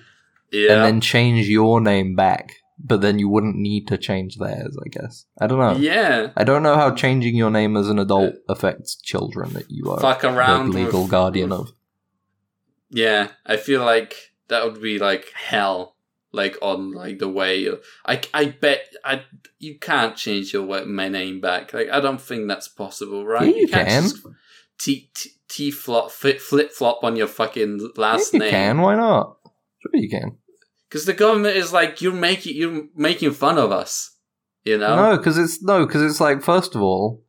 [0.50, 0.72] Yeah.
[0.72, 2.52] and then change your name back.
[2.84, 4.76] But then you wouldn't need to change theirs.
[4.84, 5.76] I guess I don't know.
[5.76, 6.30] yeah.
[6.36, 10.00] I don't know how changing your name as an adult affects children that you are
[10.00, 11.72] Fuck the around legal with- guardian with- of.
[12.90, 14.14] Yeah, I feel like
[14.48, 15.96] that would be like hell,
[16.32, 17.68] like on like the way.
[18.04, 19.22] I I bet I
[19.58, 21.72] you can't change your my name back.
[21.72, 23.48] Like I don't think that's possible, right?
[23.54, 24.36] Yeah, you can't can.
[24.78, 25.10] T
[25.48, 26.40] t flop flip
[26.70, 28.46] flop on your fucking last you name.
[28.48, 28.80] You can.
[28.80, 29.38] Why not?
[29.80, 30.36] Sure, you can.
[30.92, 34.14] Because the government is like you're making you're making fun of us.
[34.62, 34.94] You know?
[34.94, 37.24] No, because it's no, because it's like first of all,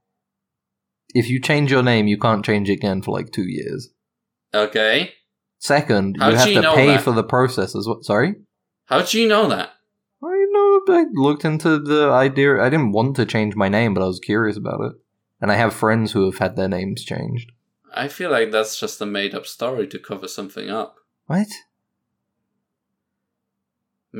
[1.15, 3.87] if you change your name, you can't change it again for like two years.
[4.53, 5.13] Okay.
[5.59, 7.01] Second, How'd you have you to pay that?
[7.03, 8.03] for the process as well.
[8.03, 8.35] Sorry,
[8.87, 9.69] How'd you know that?
[10.21, 10.81] I know.
[10.89, 12.61] I looked into the idea.
[12.61, 14.91] I didn't want to change my name, but I was curious about it,
[15.39, 17.53] and I have friends who have had their names changed.
[17.93, 20.97] I feel like that's just a made up story to cover something up.
[21.27, 21.47] What?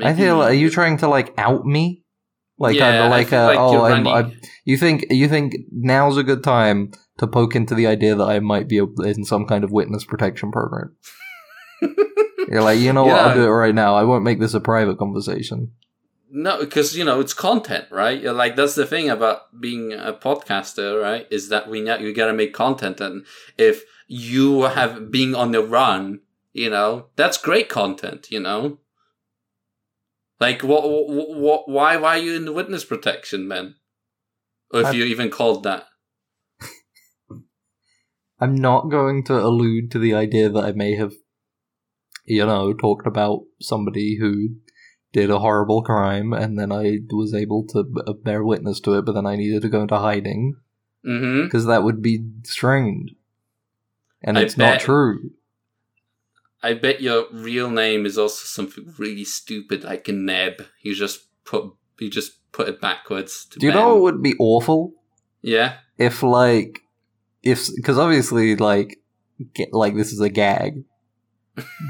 [0.02, 0.42] I feel.
[0.42, 2.02] Are you trying to like out me?
[2.58, 6.16] Like Yeah, I of like, like oh, I'm, running- I, you think you think now's
[6.16, 9.64] a good time to poke into the idea that I might be in some kind
[9.64, 10.96] of witness protection program.
[12.48, 13.18] You're like, you know what?
[13.18, 13.94] I'll do it right now.
[13.94, 15.72] I won't make this a private conversation.
[16.30, 18.20] No, because you know it's content, right?
[18.20, 21.26] You're like that's the thing about being a podcaster, right?
[21.30, 23.24] Is that we know you got to make content, and
[23.56, 26.20] if you have being on the run,
[26.52, 28.32] you know that's great content.
[28.32, 28.78] You know,
[30.40, 33.76] like what, what, what why, why are you in the witness protection, man?
[34.72, 35.86] Or if I- you even called that,
[38.40, 41.14] I'm not going to allude to the idea that I may have,
[42.24, 44.56] you know, talked about somebody who
[45.12, 49.04] did a horrible crime and then I was able to b- bear witness to it,
[49.06, 50.56] but then I needed to go into hiding
[51.06, 51.44] mm-hmm.
[51.44, 53.14] because that would be strange.
[54.22, 55.30] And I it's not true.
[56.64, 60.64] I bet your real name is also something really stupid, like a Neb.
[60.82, 61.64] You just put
[62.00, 63.46] you just put it backwards.
[63.50, 63.80] To Do you Ben.
[63.80, 64.92] know what would be awful?
[65.42, 65.74] Yeah.
[65.98, 66.80] if like
[67.42, 68.98] if because obviously like
[69.54, 70.84] get, like this is a gag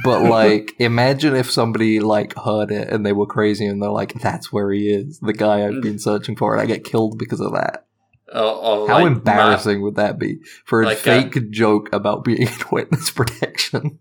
[0.03, 4.13] but like imagine if somebody like heard it and they were crazy and they're like
[4.15, 7.41] that's where he is the guy i've been searching for and i get killed because
[7.41, 7.87] of that
[8.33, 12.25] Or, or how like embarrassing would that be for a Like, uh, fake joke about
[12.25, 14.01] being in witness protection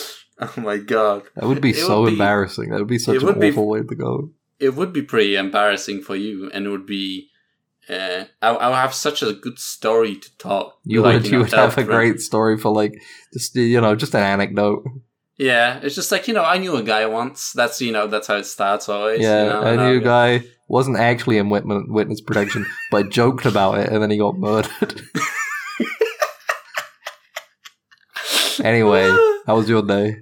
[0.40, 1.22] oh my god.
[1.36, 3.50] that would be It so would be- embarrassing that would be such an would be-
[3.50, 7.28] awful way to go It would be pretty embarrassing for you, and it would be.
[7.90, 10.78] Uh, I, I would have such a good story to talk.
[10.84, 12.94] you like, would you know, would have a great story for like
[13.32, 14.84] just you know just an anecdote
[15.36, 17.52] Yeah, it's just like you know, I knew a guy once.
[17.52, 19.20] That's you know, that's how it starts always.
[19.20, 23.78] Yeah, you know, I knew a guy wasn't actually in witness protection, but joked about
[23.78, 25.02] it, and then he got murdered.
[28.62, 29.04] Anyway,
[29.46, 30.16] how was your day?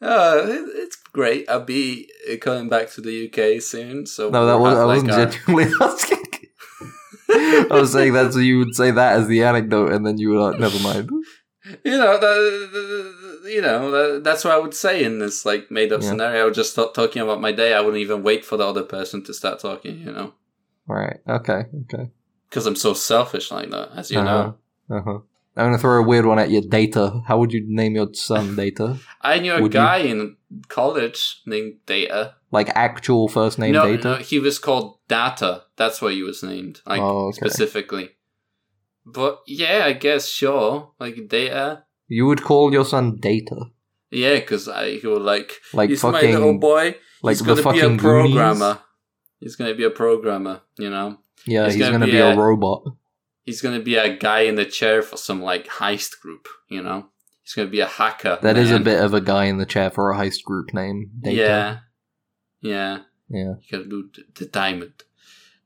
[0.00, 1.48] Uh, it- it's great.
[1.48, 2.08] I'll be
[2.40, 4.06] coming back to the UK soon.
[4.06, 6.22] So No, that was I wasn't our- genuinely asking.
[7.28, 10.30] I was saying that so you would say that as the anecdote, and then you
[10.30, 11.10] were like, "Never mind."
[11.84, 16.02] you know, the, you know, that's what I would say in this like made up
[16.02, 16.10] Yeah.
[16.10, 16.42] scenario.
[16.42, 17.74] I would just start talking about my day.
[17.74, 19.98] I wouldn't even wait for the other person to start talking.
[19.98, 20.34] You know,
[20.86, 21.18] Right.
[21.28, 21.64] Okay.
[21.84, 22.10] Okay.
[22.48, 24.52] because I'm so selfish like that, as you Uh-huh.
[24.88, 24.96] know.
[24.96, 25.18] Uh huh.
[25.56, 26.60] I'm gonna throw a weird one at you.
[26.60, 27.22] Data.
[27.26, 28.56] How would you name your son?
[28.56, 28.98] Data.
[29.22, 30.36] I knew a Would you- guy in
[30.68, 32.34] college named Data.
[32.52, 34.08] Like actual first name no, Data.
[34.10, 35.64] no, he was called Data.
[35.76, 37.36] That's what he was named, like Oh, okay.
[37.48, 38.10] specifically.
[39.04, 41.84] But yeah, I guess sure, like Data.
[42.08, 43.56] You would call your son Data.
[44.10, 46.32] Yeah, because I he would like Like he's my fucking.
[46.34, 46.96] little boy.
[47.22, 48.00] like he's gonna be a Goonies.
[48.00, 48.78] programmer.
[49.40, 50.60] He's gonna be a programmer.
[50.78, 52.84] You know, Yeah, He's he's, gonna gonna, be be, a, a- robot.
[53.46, 56.46] He's gonna be a guy in the chair for some like heist group.
[56.68, 57.06] You know,
[57.42, 58.38] he's gonna be a hacker.
[58.42, 61.10] That is a bit of a guy in the chair for a heist group name.
[61.22, 61.36] Data.
[61.40, 61.78] Yeah,
[62.60, 62.98] yeah.
[63.30, 63.54] Yeah.
[63.62, 65.02] You gotta do the, diamond.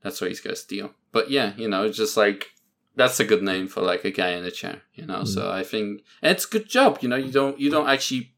[0.01, 0.91] That's what he's gonna steal.
[1.11, 2.51] But yeah, you know, it's just like
[2.95, 4.81] that's a good name for like a guy in a chair.
[4.93, 5.51] You know, so Mm.
[5.51, 6.99] I think and it's a good job.
[7.01, 8.33] You know, you don't you don't actually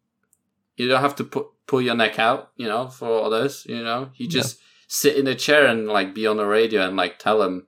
[0.75, 2.51] you don't have to put pull your neck out.
[2.57, 3.65] You know, for others.
[3.67, 4.41] You know, you Yeah.
[4.41, 7.67] just sit in a chair and like be on the radio and like tell them,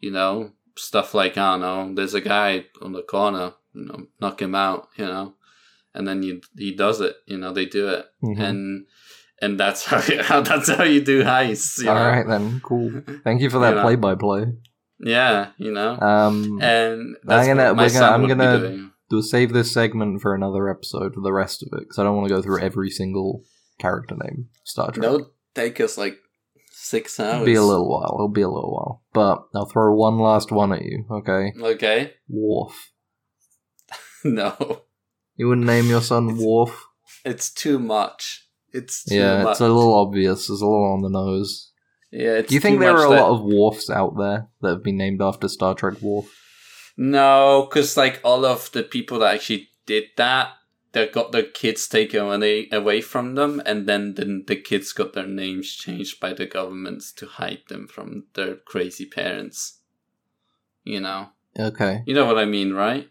[0.00, 3.54] you know, stuff like I don't know, there's a guy on the corner.
[3.74, 4.88] You know, knock him out.
[4.96, 5.34] You know,
[5.94, 7.16] and then you he does it.
[7.26, 8.40] You know, they do it Mhm.
[8.40, 8.86] and
[9.42, 11.82] and that's how, how that's how you do heists.
[11.82, 12.06] You All know?
[12.08, 12.60] right then.
[12.60, 13.02] Cool.
[13.24, 14.46] Thank you for that play by play.
[15.00, 15.98] Yeah, you know.
[16.00, 18.90] Um, and that's gonna- what my we're gonna- son I'm would gonna- doing.
[19.10, 22.16] we'll save this segment for another episode for the rest of it because I don't
[22.16, 23.42] want to go through every single
[23.78, 24.48] character name.
[24.62, 25.02] Star Trek.
[25.02, 26.16] That'll take us like
[26.84, 27.34] six hours.
[27.34, 28.14] It'll be a little while.
[28.16, 29.02] It'll be a little while.
[29.12, 31.04] But I'll throw one last one at you.
[31.10, 31.52] Okay.
[31.60, 32.12] Okay.
[32.28, 32.90] Worf.
[34.26, 34.82] No,
[35.36, 36.86] You wouldn't name your son Worf?
[37.26, 38.48] it's too much.
[38.72, 39.50] It's too Yeah, much.
[39.52, 40.40] it's a little obvious.
[40.48, 41.72] It's a little on the nose.
[42.10, 42.38] yeah.
[42.38, 44.82] It's Do you think there are a that- lot of Worfs out there that have
[44.82, 46.26] been named after Star Trek Worf?
[46.96, 50.52] No, because like all of the people that actually did that,
[50.94, 55.12] they got their kids taken away away from them, and then the, the kids got
[55.12, 59.80] their names changed by the governments to hide them from their crazy parents.
[60.84, 61.28] You know,
[61.58, 62.02] Okay.
[62.06, 63.08] you know what I mean, right?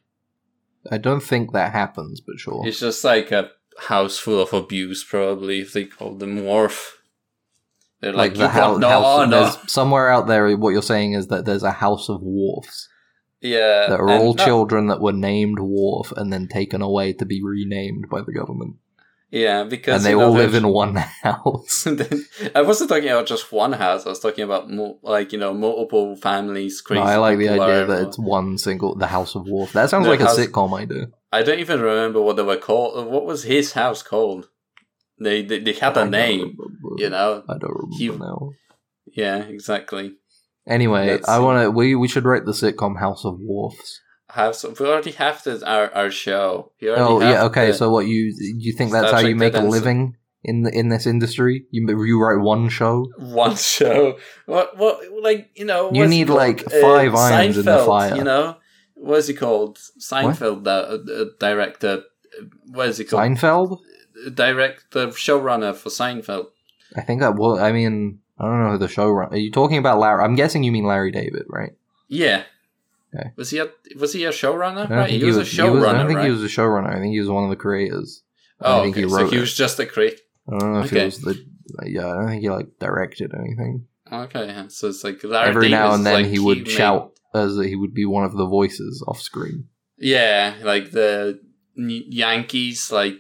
[0.92, 2.62] I don't think that happens, but sure.
[2.68, 7.00] It's just like a house full of abuse, probably, if they call them Worf.
[8.02, 9.06] They're like, like, the you hou- got no house.
[9.06, 9.68] honor.
[9.68, 10.56] Somewhere out there.
[10.58, 12.90] What you're saying is that there's a house of Worfs
[13.44, 13.88] Yeah.
[13.90, 17.44] that are all no- children that were named Worf and then taken away to be
[17.44, 18.78] renamed by the government,
[19.30, 20.96] Yeah, because and they you know, all live in one
[21.28, 21.86] house.
[22.56, 24.06] I wasn't talking about just one house.
[24.06, 26.82] I was talking about mo- like you know multiple families.
[26.90, 29.74] No, I like the idea that it's one single, the House of Worf.
[29.74, 31.08] That sounds The like house- a sitcom idea.
[31.32, 33.08] I don't even remember what they were called.
[33.08, 34.50] What was his house called?
[35.20, 36.56] They they, they had a name.
[36.58, 36.90] remember.
[37.04, 37.44] You know.
[37.50, 38.52] I don't remember He- now.
[39.22, 40.16] Yeah, exactly.
[40.68, 41.72] Anyway, That's- I want to.
[41.72, 44.00] We we should rate the sitcom House of Worfs.
[44.30, 46.72] Have we already have this our our show?
[46.84, 47.68] Oh have yeah, okay.
[47.68, 50.90] the- So what you you think that's how you make a living in the, in
[50.90, 51.66] this industry?
[51.72, 53.06] You you write one show.
[53.18, 54.18] one show.
[54.46, 55.92] What what like you know?
[55.94, 58.16] You need, like, five irons in the Seinfeld, fire.
[58.16, 58.58] You know
[58.96, 59.78] what's he called?
[60.00, 62.04] Seinfeld, the uh, uh, director.
[62.40, 63.22] uh, What is he called?
[63.22, 63.80] Seinfeld.
[64.34, 66.48] Direct the showrunner for Seinfeld.
[66.96, 67.36] I think that.
[67.36, 69.32] Well, I mean, I don't know who the showrunner.
[69.32, 70.24] Are you talking about Larry?
[70.24, 71.74] I'm guessing you mean Larry David, right?
[72.08, 72.44] Yeah.
[73.16, 73.30] Okay.
[73.36, 73.70] Was he a
[74.00, 74.90] was he a showrunner?
[74.90, 76.26] Right, think he was, a he was- I showrunner, don't think right?
[76.26, 76.90] he was a showrunner.
[76.96, 78.24] I think he was one of the creators.
[78.60, 79.04] I oh, think okay.
[79.04, 79.42] he so wrote he it.
[79.42, 80.18] was just a creator.
[80.52, 81.00] I don't know if Okay.
[81.00, 81.46] he was the.
[81.86, 83.88] Yeah, I don't think he like directed anything.
[84.12, 87.58] Okay, so it's like Larry Every now and then like he would made- shout as
[87.58, 89.68] if he would be one of the voices off screen.
[89.98, 91.40] Yeah, like the
[91.76, 93.16] Yankees, like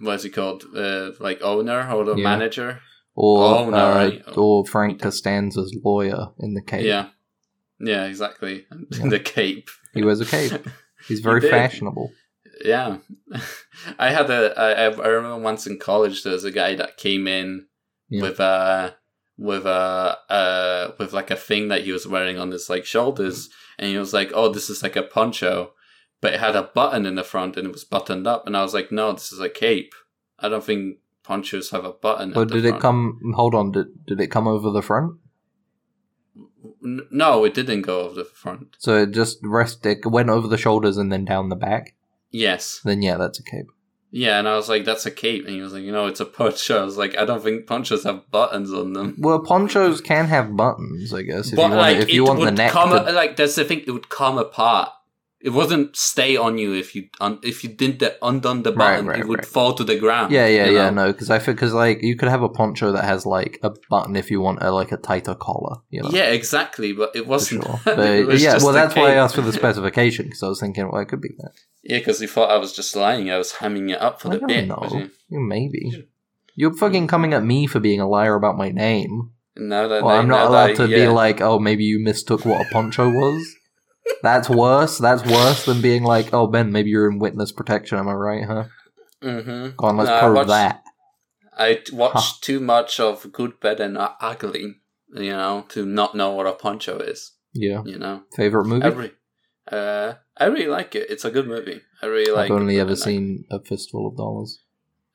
[0.00, 0.64] what's he called?
[0.74, 2.22] Uh, like owner or the Yeah.
[2.24, 2.80] manager?
[3.16, 4.22] Or Oh, no, uh, right.
[4.36, 6.84] or Frank Costanza's lawyer in the cape.
[6.84, 7.08] Yeah,
[7.78, 8.66] yeah, exactly.
[8.90, 9.08] Yeah.
[9.08, 9.68] the cape.
[9.92, 10.66] He wears a cape.
[11.08, 11.50] He's very did.
[11.50, 12.10] fashionable.
[12.64, 12.98] Yeah,
[13.98, 14.58] I had a.
[14.58, 17.66] I, I I remember once in college there was a guy that came in
[18.08, 18.22] Yeah.
[18.22, 18.96] with a
[19.36, 23.48] with a uh with like a thing that he was wearing on his like shoulders,
[23.78, 25.72] and he was like, "Oh, this is like a poncho,"
[26.20, 28.62] but it had a button in the front and it was buttoned up, and I
[28.62, 29.92] was like, "No, this is a cape.
[30.38, 33.32] I don't think ponchos have a button." But did it come?
[33.34, 33.72] Hold on.
[33.72, 35.14] Did did it come over the front?
[36.84, 38.76] N- No, it didn't go over the front.
[38.78, 39.84] So it just rest.
[39.86, 41.94] It went over the shoulders and then down the back.
[42.30, 42.80] Yes.
[42.84, 43.66] Then yeah, that's a cape.
[44.16, 46.20] Yeah, and I was like, "That's a cape," and he was like, "You know, it's
[46.20, 50.00] a poncho." I was like, "I don't think ponchos have buttons on them." Well, ponchos
[50.00, 51.48] can have buttons, I guess.
[51.48, 53.56] If but you want, like, if you want would the neck, come to, like that's
[53.56, 54.90] the thing; it would come apart
[55.44, 59.06] it wasn't stay on you if you un- if you didn't the, undone the button,
[59.06, 59.46] right, it would right.
[59.46, 60.32] fall to the ground.
[60.32, 60.88] Yeah, yeah, you yeah.
[60.88, 61.04] know?
[61.04, 63.70] No, because I think because like you could have a poncho that has like a
[63.90, 65.82] button if you want a like a tighter collar.
[65.90, 66.08] You know.
[66.08, 67.64] Yeah, exactly, but it wasn't.
[67.64, 67.78] sure.
[67.84, 70.60] But, It was yeah, well, that's why I asked for the specification because I was
[70.60, 71.52] thinking, well, it could be that.
[71.82, 73.30] Yeah, because you thought I was just lying.
[73.30, 74.66] I was hamming it up for I the bit.
[74.66, 74.88] know.
[74.90, 75.10] you?
[75.30, 76.08] Maybe.
[76.54, 79.32] You're fucking coming at me for being a liar about my name.
[79.56, 82.70] Now that Well, I'm not allowed to be like, oh, maybe you mistook what a
[82.70, 83.54] poncho was.
[84.22, 84.98] That's worse.
[84.98, 87.98] That's worse than being like, oh, Ben, maybe you're in witness protection.
[87.98, 88.64] Am I right, huh?
[89.22, 89.76] Mm-hmm.
[89.76, 90.82] Go on, let's No, I prove watched- that.
[91.56, 94.74] I watched too much of Good, Bad, and Ugly,
[95.14, 97.32] you know, to not know what a poncho is.
[97.52, 97.82] Yeah.
[97.84, 98.84] You know, Favorite movie?
[98.84, 99.12] I re-
[99.70, 101.08] uh, I really like it.
[101.10, 101.80] It's a good movie.
[102.02, 102.50] I really like.
[102.50, 104.60] I've only ever seen A Fistful of Dollars.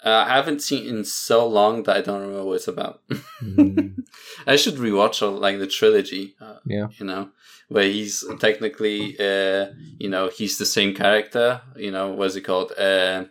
[0.04, 3.02] Uh, I haven't seen it in so long that I don't remember what it's about.
[3.44, 3.98] Mm.
[4.48, 6.36] I should rewatch all, like the trilogy.
[6.40, 6.88] Uh, Yeah.
[6.98, 7.32] you know,
[7.70, 9.68] where he's technically, uh,
[9.98, 11.62] you know, he's the same character.
[11.76, 12.74] You know, what's it called?
[12.78, 13.26] Uh,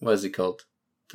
[0.00, 0.62] what is it called?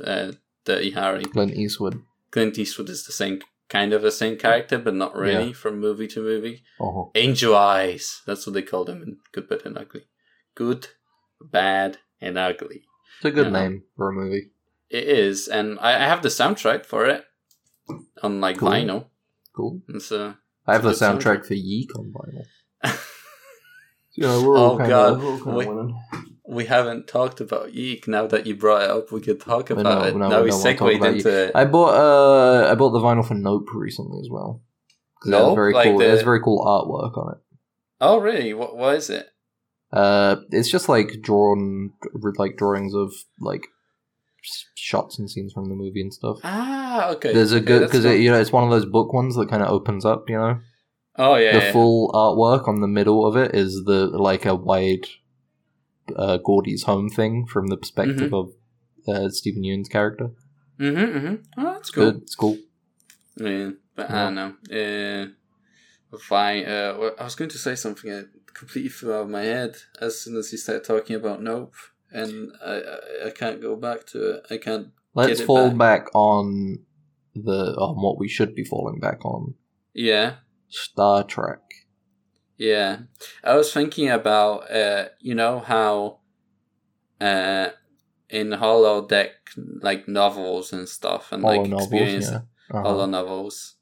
[0.04, 0.32] Uh,
[0.66, 1.26] Dirty Harry.
[1.26, 2.02] Clint Eastwood.
[2.32, 5.54] Clint Eastwood is the same kind of the same character, but not really Yeah.
[5.54, 6.64] from movie to movie.
[6.80, 7.12] Oh.
[7.16, 8.22] Angel Eyes.
[8.26, 10.04] That's what they called him in Good, Bad, and Ugly.
[10.56, 10.88] Good,
[11.42, 12.84] bad, and ugly.
[13.18, 14.52] It's a good name for a movie.
[14.90, 17.26] It is, and I, I have the soundtrack for it
[18.24, 18.70] on like Cool.
[18.70, 19.06] vinyl.
[19.56, 19.82] Cool.
[19.90, 20.34] It's uh,
[20.68, 22.98] I have the It's soundtrack for Yeek on vinyl.
[24.16, 25.68] Yeah, we're all kinda- God, we're all kinda Wait.
[25.68, 26.00] winning.
[26.48, 28.08] we haven't talked about Yeek.
[28.08, 30.16] Now that you brought it up, we could talk about no, it.
[30.16, 31.52] no, now we we don't wanna talk segued about into it.
[31.54, 34.64] I bought uh I bought the vinyl for Nope recently as well.
[35.24, 35.56] it has Nope?
[35.56, 36.00] very Like cool.
[36.00, 37.38] the- It has very cool artwork on it.
[38.02, 38.54] Oh, really?
[38.56, 38.76] What?
[38.76, 39.28] What is it?
[39.94, 41.92] Uh, it's just like drawn,
[42.38, 43.68] like drawings of like s-
[44.76, 46.40] shots and scenes from the movie and stuff.
[46.44, 47.34] Ah, okay.
[47.34, 48.14] There's a good because cool.
[48.14, 50.30] you know it's one of those book ones that kind of opens up.
[50.30, 50.60] You know,
[51.18, 51.58] Oh yeah.
[51.58, 51.72] the yeah.
[51.72, 55.08] full artwork on the middle of it is the like a wide
[56.16, 58.52] uh, Gordy's home thing from the perspective of
[59.08, 60.30] uh, Steven Yeun's character.
[60.80, 61.18] Mm-hmm.
[61.18, 61.36] mm-hmm.
[61.58, 62.12] Oh, that's cool.
[62.12, 62.58] Good, it's cool.
[63.36, 65.32] Yeah, but I don't know.
[66.14, 66.66] Uh, fine.
[66.66, 70.22] Uh, I was going to say something that completely flew out of my head as
[70.22, 71.74] soon as you started talking about Nope,
[72.12, 72.82] and I
[73.26, 74.48] I, can't go back to it.
[74.50, 74.90] I can't.
[75.14, 76.06] Let's fall back.
[76.06, 76.16] back.
[76.16, 76.80] on
[77.36, 79.56] the on what we should be falling back on.
[79.94, 80.36] Yeah,
[80.70, 81.62] Star Trek.
[82.58, 83.00] yeah.
[83.44, 86.20] I was thinking about uh, you know how,
[87.20, 87.70] uh,
[88.30, 89.32] in holodeck
[89.82, 92.42] like novels and stuff and Holo like novels, experience yeah.
[92.72, 92.82] Uh-huh.
[92.84, 93.76] holo novels.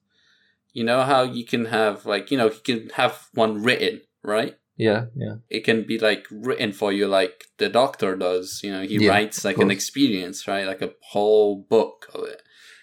[0.73, 4.57] You know how you can have like you know you can have one written right.
[4.77, 5.35] Yeah, yeah.
[5.49, 9.09] it can be like written for you like the doctor does you know he Yeah,
[9.09, 12.41] writes like an experience right like a whole book of it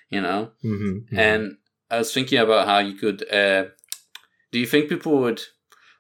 [0.09, 1.19] you know Mm-hmm.
[1.19, 1.57] and
[1.91, 3.65] i was thinking about how you could uh
[4.53, 5.43] do you think people would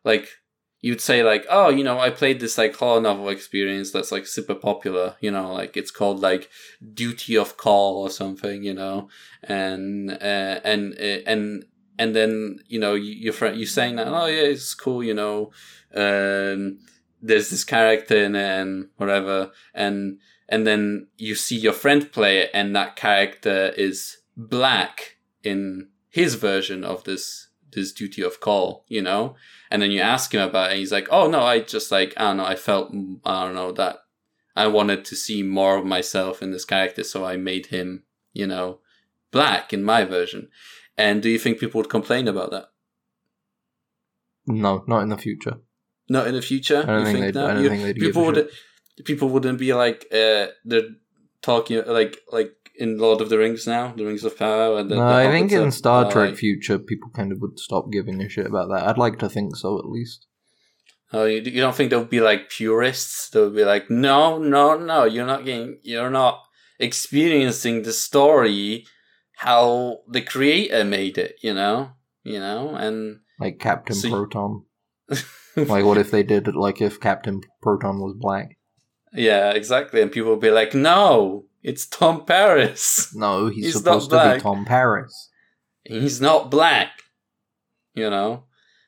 [0.04, 0.28] like
[0.80, 4.26] you'd say like oh you know i played this like horror novel experience that's like
[4.26, 6.48] super popular you know like it's called like
[6.94, 9.08] duty of call or something you know
[9.42, 11.64] and uh, and uh, and
[12.02, 15.14] and then you know you, your friend you saying that oh yeah it's cool you
[15.14, 15.50] know
[15.94, 16.78] um
[17.22, 19.52] there's this character it and whatever.
[19.72, 25.88] And and then you see your friend play it and that character is black in
[26.10, 29.36] his version of this this duty of call you know?
[29.70, 32.12] And then you ask him about it and he's like oh no i just like
[32.18, 32.92] i don't know i felt
[33.24, 34.00] i don't know that
[34.54, 38.02] i wanted to see more of myself in this character so i made him
[38.34, 38.80] you know
[39.30, 40.48] black in my version
[40.96, 42.66] and do you think people would complain about that
[44.46, 45.56] No, not in the future.
[46.08, 47.50] not in the future I don't you think they'd- that?
[47.50, 48.48] I don't You- think they'd people would
[49.04, 50.90] people wouldn't be like uh they're
[51.42, 54.96] talking like like in lord of the rings now the rings of power and the,
[54.96, 58.20] no, the I think in Star Trek like- future, people kind of would stop giving
[58.22, 58.86] a shit about that.
[58.88, 60.26] I'd like to think so, at least.
[61.14, 63.28] Oh, you, you don't think there would be like purists?
[63.28, 66.40] They would be like, no, no, no, you're not getting, you're not
[66.78, 68.86] experiencing the story
[69.42, 71.36] how the creator made it.
[71.42, 71.90] You know,
[72.22, 74.64] you know, and Like Captain So Proton.
[75.56, 76.54] like, what if they did it?
[76.54, 78.56] Like, if Captain Proton was black?
[79.12, 80.00] yeah, exactly.
[80.00, 83.12] And people would be like, no, it's Tom Paris.
[83.14, 85.30] No, he's, He's not supposed to be Tom Paris.
[85.84, 86.90] He's not black.
[87.94, 88.44] You know,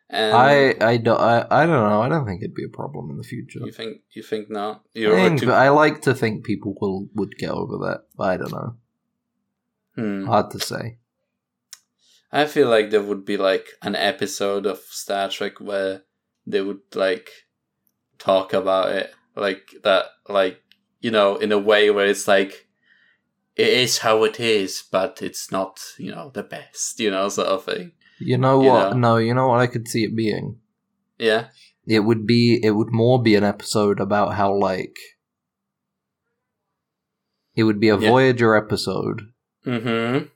[0.09, 2.01] and I, I, don't I, I don't know.
[2.01, 3.61] I don't think it'd be a problem in the future.
[3.63, 4.83] you think you think not?
[4.95, 8.05] You're think, too- I like to think people will would get over that.
[8.17, 8.77] But I don't know.
[9.97, 10.27] Hmm.
[10.27, 10.99] Hard to say.
[12.33, 16.03] I feel like there would be like an episode of Star Trek where
[16.47, 17.31] they would like
[18.19, 20.61] talk about it like that like
[21.01, 22.67] you know in a way where it's like
[23.57, 27.49] it is how it is but it's not you know the best you know sort
[27.49, 28.91] of thing You know You what?
[28.93, 28.99] know?
[28.99, 30.59] No, you know what I could see it being.
[31.19, 31.47] yeah
[31.87, 34.97] it would be it would more be an episode about how like
[37.55, 38.09] it would be a Yeah.
[38.11, 39.23] Voyager episode.
[39.67, 40.27] Mm-hmm.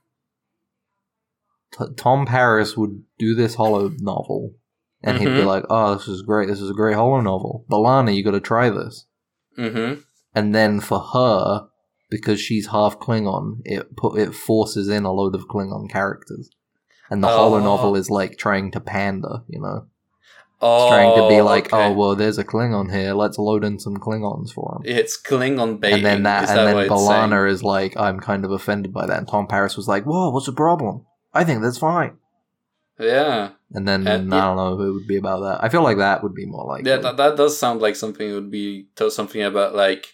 [1.73, 4.55] T- Tom Paris would do this Holo novel,
[5.03, 5.47] and he'd be Mhm.
[5.47, 6.49] like, "Oh, this is great.
[6.49, 7.65] This is a great Holo novel.
[7.71, 9.07] B'Elanna, you got to try this."
[9.59, 10.01] Mm-hmm.
[10.35, 11.69] And then for her,
[12.11, 16.49] because she's half Klingon, it put it forces in a load of Klingon characters,
[17.11, 17.63] and the Holo Oh.
[17.65, 19.87] novel is like trying to pander, you know.
[20.61, 21.87] Oh, It's trying to be like, okay.
[21.87, 23.13] oh well, there's a Klingon here.
[23.15, 24.83] Let's load in some Klingons for him.
[24.85, 25.99] It's Klingon baiting.
[25.99, 26.89] and then that, is and that then?
[26.89, 29.19] B'Elanna is like, I'm kind of offended by that.
[29.19, 31.07] And Tom Paris was like, whoa, what's the problem?
[31.33, 32.17] I think that's fine.
[32.99, 35.63] Yeah, And then And- I don't know if it would be about that.
[35.63, 38.29] I feel like that would be more like yeah, that, that does sound like something.
[38.29, 40.09] It would be something about like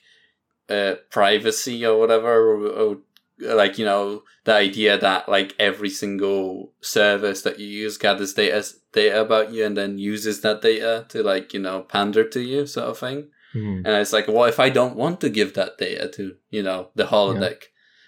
[0.69, 2.99] uh, privacy or whatever, or, or
[3.41, 8.65] like you know the idea that like every single service that you use gathers data
[8.93, 12.67] data about you and then uses that data to like you know pander to you,
[12.67, 13.29] sort of thing.
[13.53, 13.83] Hmm.
[13.85, 16.91] And it's like, well if I don't want to give that data to, you know,
[16.95, 17.63] the holodeck?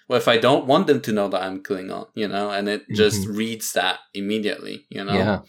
[0.07, 2.83] well, if I don't want them to know that I'm Klingon, you know, and it
[2.95, 5.11] just reads that immediately, you know?
[5.11, 5.19] Mm-hmm.
[5.19, 5.39] yeah,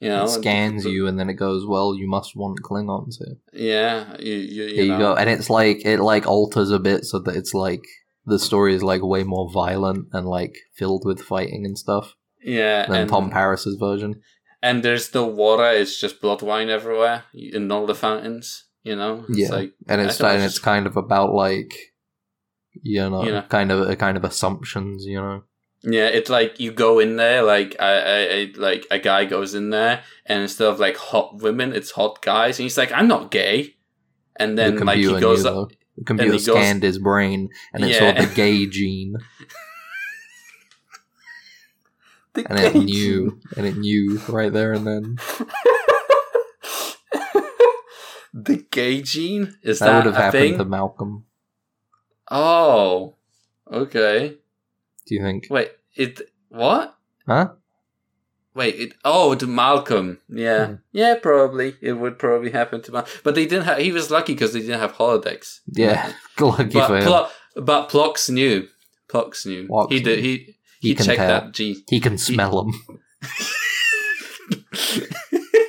[0.00, 3.36] You know, it scans you, and then it goes, well, you must want Klingons here.
[3.52, 4.98] Yeah, you, you, you you know.
[4.98, 5.14] go.
[5.14, 7.84] And it's like it like alters a bit so that it's like
[8.28, 12.86] the story is like way more violent and like filled with fighting and stuff Yeah,
[12.86, 14.20] than and, Tom Paris's version.
[14.62, 19.24] and there's the water, it's just blood wine everywhere in all the fountains, you know?
[19.28, 19.50] It's Yeah.
[19.50, 21.72] like, and it's and it's kind of about like
[22.82, 23.42] you know, You know.
[23.48, 25.42] kind of a kind of assumptions, you know.
[25.82, 29.54] Yeah, it's like you go in there, like I, I, I, like a guy goes
[29.54, 33.08] in there, and instead of like hot women, it's hot guys, and he's like, "I'm
[33.08, 33.76] not gay,"
[34.36, 35.70] and then like he goes up.
[35.98, 39.16] The computer goes- scanned his brain and it saw the gay gene
[42.34, 45.18] The and it knew and it knew right there and then.
[48.32, 50.58] the gay gene is That, that, would have happened thing?
[50.58, 51.24] to Malcolm.
[52.30, 53.14] Oh,
[53.70, 54.36] okay.
[55.06, 55.46] Do you think?
[55.50, 56.96] Wait, it what?
[57.26, 57.52] Huh?
[58.54, 60.18] Wait, it oh to Malcolm.
[60.28, 60.74] Yeah, Hmm.
[60.92, 63.12] yeah, probably it would probably happen to Malcolm.
[63.22, 63.78] But they didn't have.
[63.78, 65.60] He was lucky because they didn't have holodecks.
[65.72, 66.12] Yeah.
[66.40, 67.08] Lucky for But him.
[67.08, 68.66] Plo- but Phlox knew.
[69.08, 69.66] Phlox knew.
[69.68, 70.18] Phlox he did.
[70.20, 71.28] He He he, checked tell.
[71.28, 71.82] that gene.
[71.88, 73.00] he can smell them.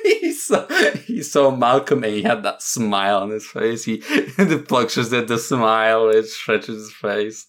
[0.04, 0.66] he saw
[1.06, 3.84] he saw Malcolm and he had that smile on his face.
[3.84, 3.96] He
[4.36, 7.46] the Phlox just did the smile which stretches his face.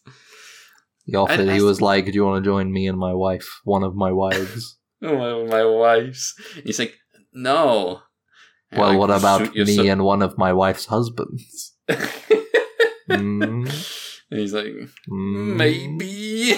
[1.05, 1.47] He offered.
[1.49, 3.47] I- he was like, "Do you want to join me and my wife?
[3.63, 6.35] One of my wives." My, my wife's.
[6.63, 6.95] He's like,
[7.33, 8.01] no.
[8.71, 11.73] And well, like, what about me so- and one of my wife's husbands?
[13.09, 13.69] Mm,
[14.31, 14.67] And he's like,
[15.09, 15.55] mm.
[15.57, 16.57] maybe.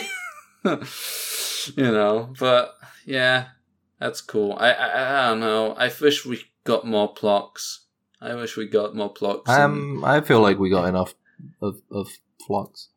[1.75, 2.75] you know, but
[3.05, 3.47] yeah,
[3.99, 4.55] that's cool.
[4.59, 5.73] I, I I don't know.
[5.73, 7.85] I wish we got more Phlox.
[8.21, 11.15] I wish we got more and Um, I feel like we got enough
[11.61, 12.07] of of
[12.45, 12.89] Phlox.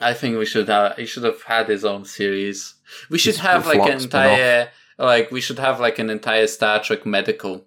[0.00, 0.96] I think we should have.
[0.96, 2.74] He should have had his own series.
[3.10, 4.70] We should Just have like an entire,
[5.06, 7.66] like we should have like an entire Star Trek medical.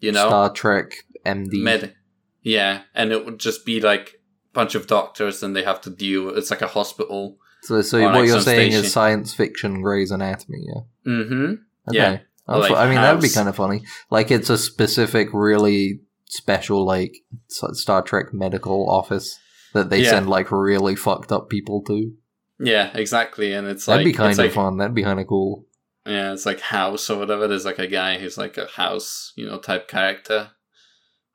[0.00, 0.92] You know, Star Trek
[1.26, 1.62] MD.
[1.62, 1.94] med.
[2.42, 5.90] Yeah, and it would just be like a bunch of doctors, and they have to
[5.90, 6.30] deal.
[6.36, 7.36] It's like a hospital.
[7.62, 8.84] so, so what like you're saying station.
[8.84, 11.12] is science fiction Grey's Anatomy, yeah?
[11.12, 11.52] Mm-hmm.
[11.90, 11.98] Okay.
[11.98, 12.18] Yeah.
[12.46, 13.82] Like I mean, that would be kind of funny.
[14.10, 17.12] Like, it's a specific, really special, like,
[17.48, 19.38] Star Trek medical office
[19.74, 20.10] that they Yeah.
[20.10, 22.12] send, like, really fucked up people to.
[22.58, 23.52] Yeah, exactly.
[23.52, 23.96] And it's like.
[23.98, 24.78] That'd like be kind of like, fun.
[24.78, 25.66] That'd be kind of cool.
[26.08, 27.46] Yeah, it's like House or whatever.
[27.46, 30.50] There's like a guy who's like a House, you know, type character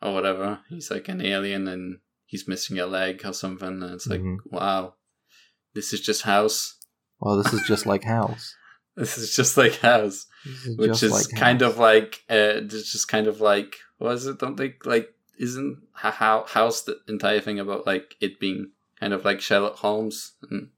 [0.01, 0.59] or whatever.
[0.69, 3.67] He's like an alien and he's missing a leg or something.
[3.83, 4.37] And it's like, Mhm.
[4.45, 4.95] wow,
[5.73, 6.77] this is just House.
[7.19, 8.55] Well, this is just like House.
[8.95, 11.71] This is just like House, is which is like kind House.
[11.73, 14.37] of like, uh, it's just kind of like, what is it?
[14.37, 15.09] Don't they like?
[15.39, 18.69] Isn't how House the entire thing about like it being
[18.99, 20.33] kind of like Sherlock Holmes?
[20.51, 20.69] And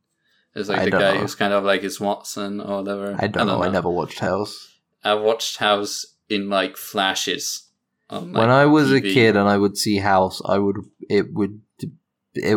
[0.56, 1.20] there's like I the guy know.
[1.20, 3.16] who's kind of like his Watson or whatever.
[3.20, 3.62] I don't know.
[3.62, 4.74] I never watched House.
[5.04, 7.70] I watched House in like flashes.
[8.10, 10.78] On, like, when I was a kid and I would see House, I would
[11.10, 11.92] it would it,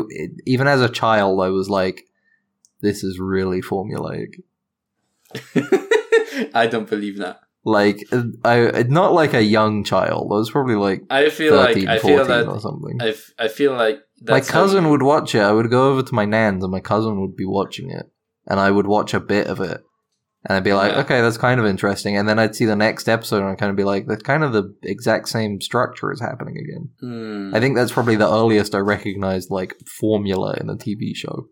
[0.08, 2.06] it, even as a child I was like,
[2.80, 4.42] this is really formulaic.
[6.54, 7.40] I don't believe that.
[7.64, 10.28] Like uh, I not like a young child.
[10.30, 13.02] I was probably like I feel 13, like I feel that or something.
[13.02, 15.40] I, f- I feel like my cousin you- would watch it.
[15.40, 18.06] I would go over to my nan's and my cousin would be watching it,
[18.46, 19.80] and I would watch a bit of it,
[20.44, 21.00] and I'd be like, Yeah.
[21.00, 22.16] okay, that's kind of interesting.
[22.16, 24.42] And then I'd see the next episode, and I'd kind of be like, that's kind
[24.44, 26.90] of the exact same structure is happening again.
[27.00, 27.54] Hmm.
[27.54, 31.46] I think that's probably the earliest I recognized like formula in a TV show.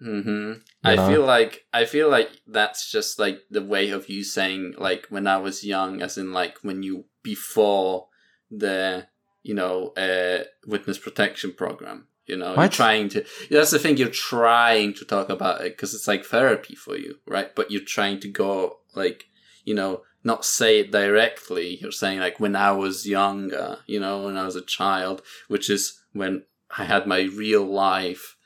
[0.00, 0.52] hmm
[0.82, 1.08] I know?
[1.08, 5.26] feel like I feel like that's just like the way of you saying like when
[5.28, 8.08] I was young, as in like when you before
[8.50, 9.06] the
[9.42, 12.06] you know uh, witness protection program.
[12.26, 13.24] You know, you're trying to.
[13.50, 13.96] That's the thing.
[13.96, 17.54] You're trying to talk about it because it's like therapy for you, right?
[17.54, 19.24] But you're trying to go like
[19.64, 21.78] you know not say it directly.
[21.80, 25.68] You're saying like when I was younger, you know, when I was a child, which
[25.68, 26.44] is when
[26.76, 28.36] I had my real life.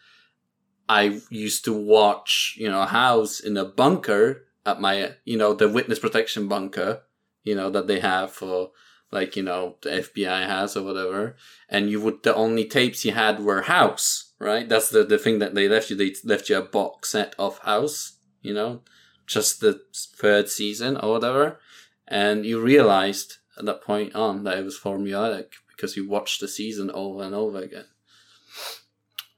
[0.88, 5.52] I used to watch, you know, a house in a bunker at my, you know,
[5.52, 7.02] the witness protection bunker,
[7.42, 8.70] you know, that they have for
[9.10, 11.36] like, you know, the FBI has or whatever.
[11.68, 14.68] And you would, the only tapes you had were house, right?
[14.68, 15.96] That's the, the thing that they left you.
[15.96, 18.82] They left you a box set of house, you know,
[19.26, 21.60] just the third season or whatever.
[22.08, 26.48] And you realized at that point on that it was formulaic because you watched the
[26.48, 27.86] season over and over again.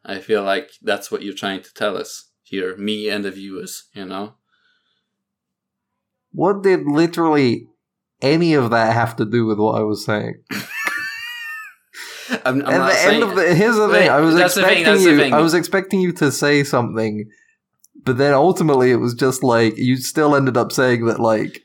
[0.05, 3.89] I feel like that's what you're trying to tell us here, me and the viewers,
[3.93, 4.35] you know?
[6.33, 7.69] What did literally
[8.21, 10.43] any of that have to do with what I was saying?
[12.45, 14.11] I'm, I'm At not the saying, end of the here's the thing.
[14.11, 15.35] I was the thing, expecting you.
[15.35, 17.29] I was expecting you to say something,
[18.05, 21.63] but then ultimately it was just like you still ended up saying that like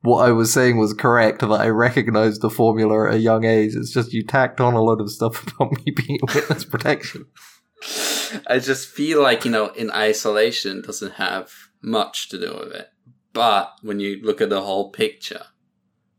[0.00, 1.40] what I was saying was correct.
[1.40, 3.74] That I recognized the formula at a young age.
[3.74, 7.26] It's just you tacked on a lot of stuff about me being witness protection.
[8.46, 12.88] I just feel like, you know, in isolation doesn't have much to do with it.
[13.32, 15.46] But when you look at the whole picture,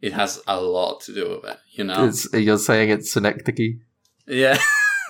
[0.03, 2.05] it has a lot to do with it, you know?
[2.05, 3.77] It's, you're saying it's synecdoche.
[4.27, 4.57] yeah.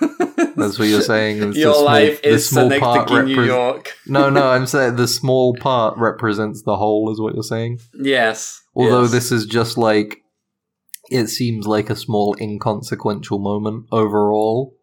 [0.56, 1.42] That's what you're saying.
[1.42, 3.92] It's the Your small- life is small part Synecdoche, New York.
[4.06, 7.80] No, no, I'm saying the small part represents the whole, is what you're saying.
[8.00, 8.62] Yes.
[8.76, 9.10] Although yes.
[9.10, 10.22] this is just like,
[11.10, 14.76] it seems like a small inconsequential moment overall.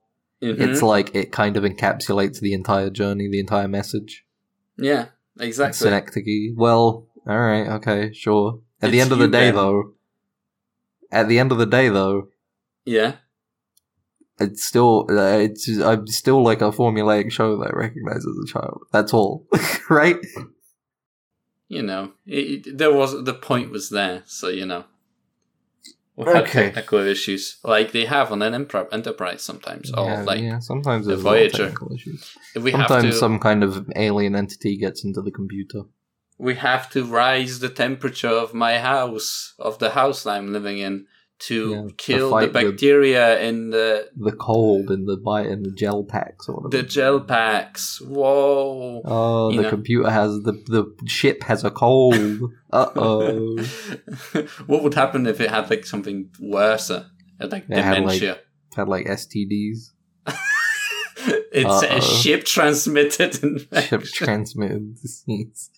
[0.44, 0.60] Mhm.
[0.60, 4.26] It's like it kind of encapsulates the entire journey, the entire message.
[4.78, 5.06] Yeah,
[5.40, 5.78] exactly.
[5.78, 6.54] Synecdoche.
[6.58, 8.60] Well, all right, okay, sure.
[8.82, 9.94] At the end of the day, though,
[11.12, 12.30] at the end of the day, though,
[12.86, 13.16] Yeah.
[14.40, 18.52] it's still uh, it's I'm still like a formulaic show that I recognize as a
[18.52, 18.82] child.
[18.92, 19.46] That's all,
[19.90, 20.18] right?
[21.68, 24.86] you know, it, it- there was the point was there, so you know.
[26.18, 26.66] We Okay.
[26.72, 29.92] technical issues like they have on an Enterprise sometimes.
[29.94, 31.74] Or yeah, like yeah, sometimes the there's a lot of Voyager.
[32.54, 35.84] if we have Sometimes to, some kind of alien entity gets into the computer.
[36.48, 41.06] We have to rise the temperature of my house, of the house I'm living in,
[41.48, 45.60] to Yeah, kill the fight the- bacteria in the The cold in the bite in
[45.64, 46.78] the gel packs or whatever.
[46.84, 48.00] the gel packs.
[48.02, 49.02] Whoa.
[49.06, 49.70] Oh, you the know.
[49.76, 50.84] computer has the the
[51.20, 52.42] ship has a cold.
[52.80, 53.58] Uh oh.
[54.70, 57.06] what would happen if it had like something worse, like
[57.40, 57.68] It had, like,
[58.20, 58.38] dementia?
[58.78, 59.80] Had like STDs.
[61.60, 62.00] it's a Uh-oh.
[62.00, 63.34] ship transmitted
[63.90, 65.70] Ship transmitted disease.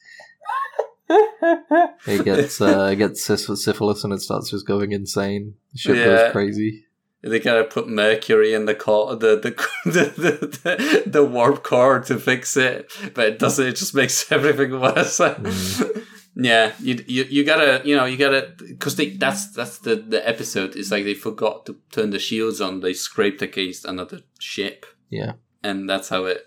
[2.08, 5.56] It gets uh, it gets syph- syphilis and it starts just going insane.
[5.74, 6.06] The ship Yeah.
[6.06, 6.86] goes crazy.
[7.26, 9.38] They gotta put mercury in the core, the
[9.86, 10.32] the, the
[10.64, 13.66] the the warp core to fix it, but it doesn't.
[13.66, 15.20] It just makes everything worse.
[15.20, 16.06] Mm.
[16.36, 20.28] yeah, you, you you gotta you know you gotta because they that's that's the the
[20.28, 22.82] episode It's like they forgot to turn the shields on.
[22.82, 24.86] They scraped against another ship.
[25.10, 25.34] Yeah.
[25.64, 26.46] and that's how it.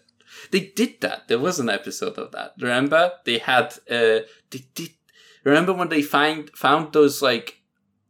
[0.51, 1.29] They did that.
[1.29, 2.53] There was an episode of that.
[2.61, 4.21] Remember they had uh
[4.51, 4.91] they did.
[5.45, 7.61] Remember when they find found those like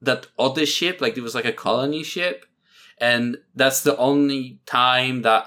[0.03, 2.45] that other ship like it was like a colony ship
[2.99, 5.47] and that's the only time that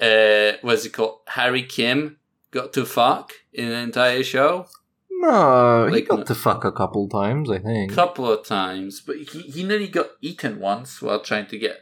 [0.00, 2.18] uh what's it called harry kim
[2.50, 4.66] got to fuck in the entire show
[5.10, 7.92] No, he Like, got no- to fuck a couple times, I think.
[7.92, 11.76] A couple of times but he, he nearly got eaten once while trying to get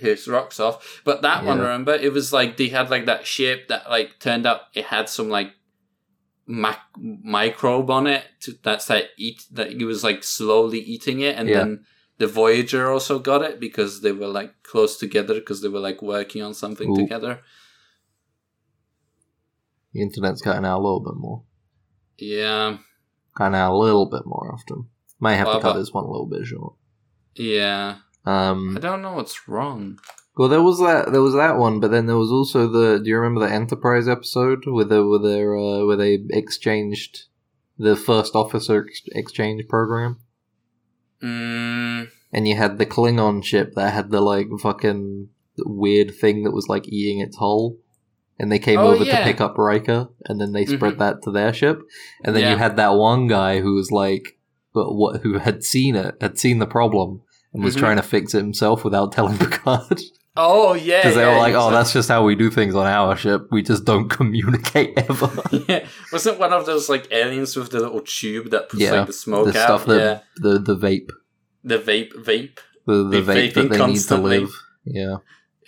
[0.00, 3.68] his rocks off but that one remember it was like they had like that ship
[3.68, 5.52] that like turned out it had some like
[6.46, 11.36] mac- microbe on it to, that's that eat that he was like slowly eating it
[11.38, 11.58] and Yeah.
[11.58, 11.84] then
[12.18, 16.02] the voyager also got it because they were like close together because they were like
[16.02, 16.96] working on something Ooh.
[16.96, 17.40] together
[19.92, 21.42] The internet's cutting out a little bit more.
[22.18, 22.78] yeah
[23.36, 24.88] Cutting out a little bit more often.
[25.20, 26.74] Might have Well, to cut but- this one a little bit short.
[27.36, 29.98] yeah Um, i don't know what's wrong
[30.36, 32.98] Well, there was that there was that one, but then there was also the.
[33.02, 37.24] Do you remember the Enterprise episode where they where they uh, where they exchanged
[37.78, 40.18] the first officer ex- exchange program,
[41.22, 46.52] mm, and you had the Klingon ship that had the like fucking weird thing that
[46.52, 47.76] was like eating its hull,
[48.38, 49.18] and they came Oh, over yeah.
[49.18, 50.98] to pick up Riker, and then they spread Mhm.
[50.98, 51.80] that to their ship,
[52.24, 52.52] and then Yeah.
[52.52, 54.38] you had that one guy who was like,
[54.72, 57.22] but what who had seen it, had seen the problem.
[57.52, 57.80] And was Mhm.
[57.80, 60.00] trying to fix it himself without telling Picard.
[60.36, 62.74] oh yeah Because they yeah, were like, "Oh, was that's just how we do things
[62.76, 63.48] on our ship.
[63.50, 65.30] We just don't communicate ever."
[65.68, 69.06] yeah, wasn't one of those like aliens with the little tube that puts Yeah, like
[69.08, 69.64] the smoke the out?
[69.64, 71.08] stuff that yeah, the the vape,
[71.64, 72.58] the vape, vape.
[72.86, 74.38] the The the vape that they constantly.
[74.40, 74.54] need to live.
[74.84, 75.16] Yeah.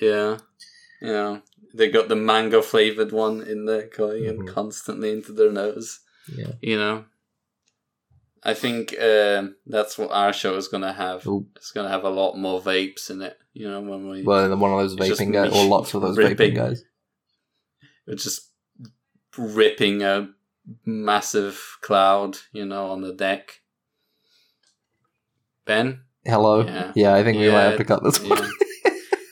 [0.01, 0.39] Yeah,
[1.01, 1.39] yeah.
[1.75, 4.49] They got the mango flavored one in there going in Mhm.
[4.55, 6.01] constantly into their nose.
[6.37, 6.53] Yeah.
[6.61, 7.05] You know,
[8.45, 11.27] I think um that's what our show is gonna have.
[11.27, 11.47] Ooh.
[11.57, 13.39] It's gonna have a lot more vapes in it.
[13.53, 16.17] You know, when we Well, one of those It's vaping guys, or lots of those
[16.19, 16.53] ripping.
[16.53, 16.85] vaping guys.
[18.07, 18.51] we're just
[19.37, 20.31] ripping a
[20.85, 23.61] massive cloud, you know, on the deck.
[25.65, 26.65] Ben, Hello.
[26.65, 26.93] Yeah.
[26.95, 28.49] Yeah, I think we might have to cut this one.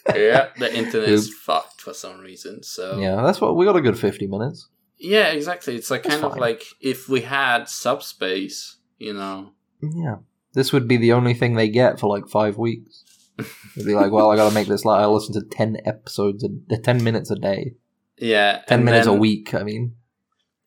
[0.09, 2.63] yeah, yeah the internet is fucked for some reason.
[2.63, 4.69] So Yeah, that's what we got a good fifty minutes.
[4.99, 5.77] Yeah, exactly.
[5.77, 9.53] It's like That's kind of like if we had subspace, you know.
[9.83, 10.17] Yeah.
[10.53, 13.05] This would be the only thing they get for like five weeks.
[13.39, 16.77] It'd be like, well, I gotta make this like I listen to ten episodes, a,
[16.79, 17.75] ten minutes a day,
[18.19, 19.55] Yeah, ten minutes a week.
[19.55, 19.95] I mean,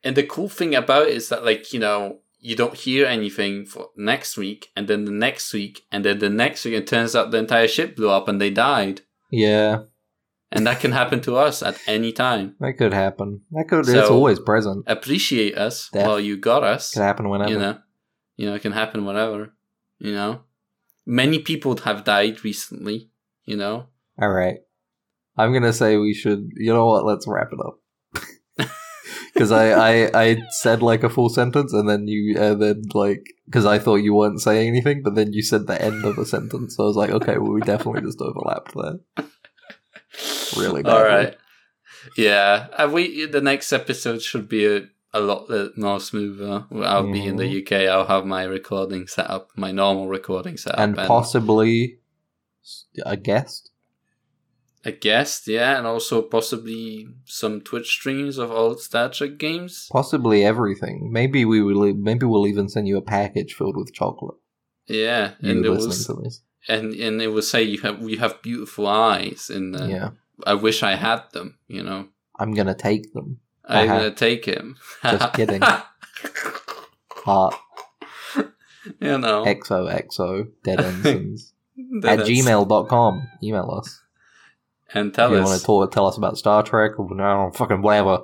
[0.02, 3.64] And the cool thing about it is that, like, you know, you don't hear anything
[3.64, 7.14] for next week, and then the next week, and then the next week, it turns
[7.14, 9.02] out the entire ship blew up and they died.
[9.30, 9.82] yeah,
[10.50, 12.56] And that can happen to us at any time.
[12.60, 13.42] that could happen.
[13.52, 13.88] That could.
[13.88, 14.84] it's always present.
[14.88, 16.92] Appreciate us Def- while you got us.
[16.92, 17.50] Could happen whenever.
[17.52, 17.78] You know,
[18.36, 19.52] you know, it can happen whatever.
[19.98, 20.40] You know,
[21.06, 23.10] many people have died recently.
[23.44, 23.86] You know,
[24.20, 24.58] All right.
[25.36, 26.50] I'm gonna say we should.
[26.56, 27.04] You know what?
[27.04, 27.78] Let's wrap it up.
[29.34, 33.26] Because I, I I said like a full sentence and then you and then like
[33.46, 36.24] because I thought you weren't saying anything, but then you said the end of a
[36.24, 36.76] sentence.
[36.76, 39.00] So I was like, okay, well we definitely just overlapped there.
[40.56, 41.08] Really All badly.
[41.08, 41.36] right.
[42.16, 44.82] Yeah, uh, we the next episode should be a,
[45.14, 46.66] a lot more smoother.
[46.82, 47.88] I'll be in the UK.
[47.88, 51.98] I'll have my recording set up, my normal recording set up, and possibly
[53.06, 53.70] a guest.
[54.84, 55.46] a guest.
[55.46, 59.88] Yeah, and also possibly some Twitch streams of old Star Trek games.
[59.92, 61.10] Possibly everything.
[61.12, 61.94] Maybe we will.
[61.94, 64.36] Maybe we'll even send you a package filled with chocolate.
[64.86, 66.10] Yeah, You and it was
[66.68, 70.10] and and it will say you have you have beautiful eyes, and uh, yeah,
[70.44, 71.58] I wish I had them.
[71.68, 72.08] You know,
[72.38, 73.38] I'm gonna take them.
[73.66, 73.98] I'm Uh-huh.
[73.98, 74.76] gonna take him.
[75.02, 75.62] Just kidding.
[77.10, 77.54] Heart
[79.00, 81.54] you know, XOXO Dead Ensigns
[82.02, 83.28] that at gmail.com.
[83.42, 84.02] Email us.
[84.92, 87.80] and tell if you want to talk, tell us about Star Trek or no, fucking
[87.80, 88.18] whatever.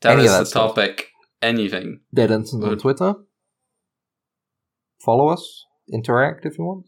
[0.00, 0.74] tell any us that the stuff.
[0.74, 1.10] topic,
[1.40, 2.00] anything.
[2.12, 3.14] Dead Ensigns on Twitter.
[5.00, 5.64] Follow us.
[5.92, 6.86] Interact if you want.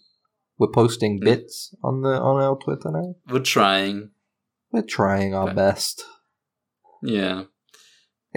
[0.58, 1.24] We're posting Mm.
[1.24, 3.14] bits on the on our Twitter now.
[3.28, 4.10] We're trying.
[4.72, 6.02] We're trying our best.
[7.02, 7.44] Yeah.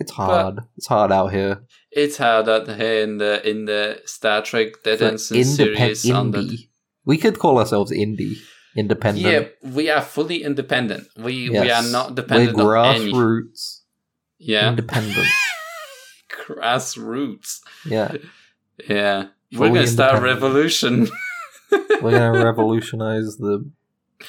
[0.02, 0.60] It's hard.
[0.78, 1.64] it's hard out here.
[1.92, 6.70] It's hard out here in the in the Star Trek Dead independ- series indie.
[7.06, 8.36] We could call ourselves indie,
[8.76, 9.26] independent.
[9.26, 11.08] Yeah, we are fully independent.
[11.18, 13.82] We we are not dependent We're on any grassroots,
[14.38, 14.70] Yeah.
[14.70, 15.28] independent.
[16.48, 17.60] Grassroots.
[17.86, 18.16] Yeah,
[18.88, 19.28] Yeah.
[19.52, 21.08] Fully We're gonna start a revolution.
[21.72, 23.70] we're gonna revolutionize the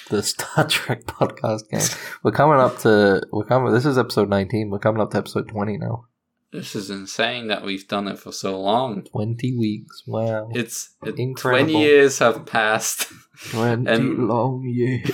[0.09, 1.99] the Star Trek podcast game.
[2.23, 3.73] We're coming up to we're coming.
[3.73, 4.71] This is episode nineteen.
[4.71, 6.07] We're coming up to episode twenty now.
[6.53, 9.03] this is insane that we've done it for so long.
[9.05, 10.03] Twenty weeks.
[10.07, 10.49] Wow.
[10.53, 11.67] It's it, Incredible.
[11.73, 13.13] twenty years have passed.
[13.51, 15.11] Twenty and- long years.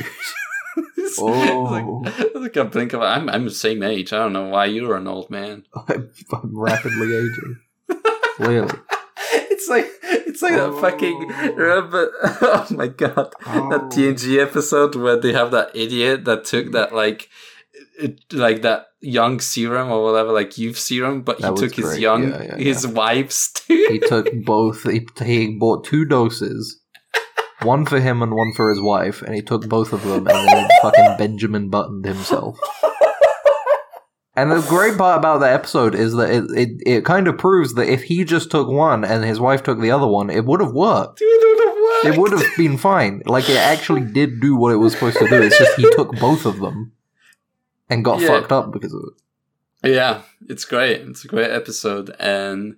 [0.96, 2.02] It's Oh.
[2.04, 4.12] like, like I blink of I'm I'm the same age.
[4.12, 5.64] I don't know why you're an old man.
[5.88, 7.60] I'm, I'm rapidly aging.
[8.36, 8.78] Clearly.
[9.68, 11.52] It's like it's like that fucking oh.
[11.54, 13.88] remember oh my god that Oh.
[13.92, 17.28] TNG episode where they have that idiot that took that like
[17.98, 21.98] it, like that young serum or whatever like youth serum but That he took his
[21.98, 24.84] young Yeah, yeah, his wife's too He took both.
[24.84, 26.80] He, he bought two doses,
[27.62, 30.48] one for him and one for his wife, and he took both of them and
[30.48, 32.58] then fucking Benjamin buttoned himself.
[34.36, 37.72] And the great part about that episode is that it, it, it kind of proves
[37.74, 40.60] that if he just took one and his wife took the other one, it would
[40.60, 41.20] have worked.
[41.22, 42.04] It would have worked.
[42.16, 43.22] It would have been fine.
[43.24, 45.40] Like it actually did do what it was supposed to do.
[45.42, 46.92] It's just he took both of them
[47.88, 48.28] and got Yeah.
[48.28, 49.00] fucked up because of
[49.82, 49.90] it.
[49.94, 52.76] yeah it's great it's a great episode and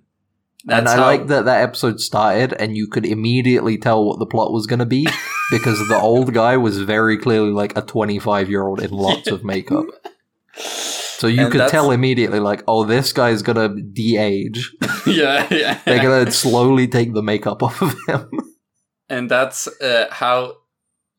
[0.67, 4.25] and I how- like that that episode started and you could immediately tell what the
[4.27, 5.07] plot was going to be
[5.51, 9.43] because the old guy was very clearly like a 25 year old in lots of
[9.43, 9.85] makeup.
[11.19, 14.71] So you And could that's- tell immediately, like, oh, this guy's going to de age.
[15.05, 18.29] yeah yeah They're going to slowly take the makeup off of him.
[19.09, 20.53] and that's uh, how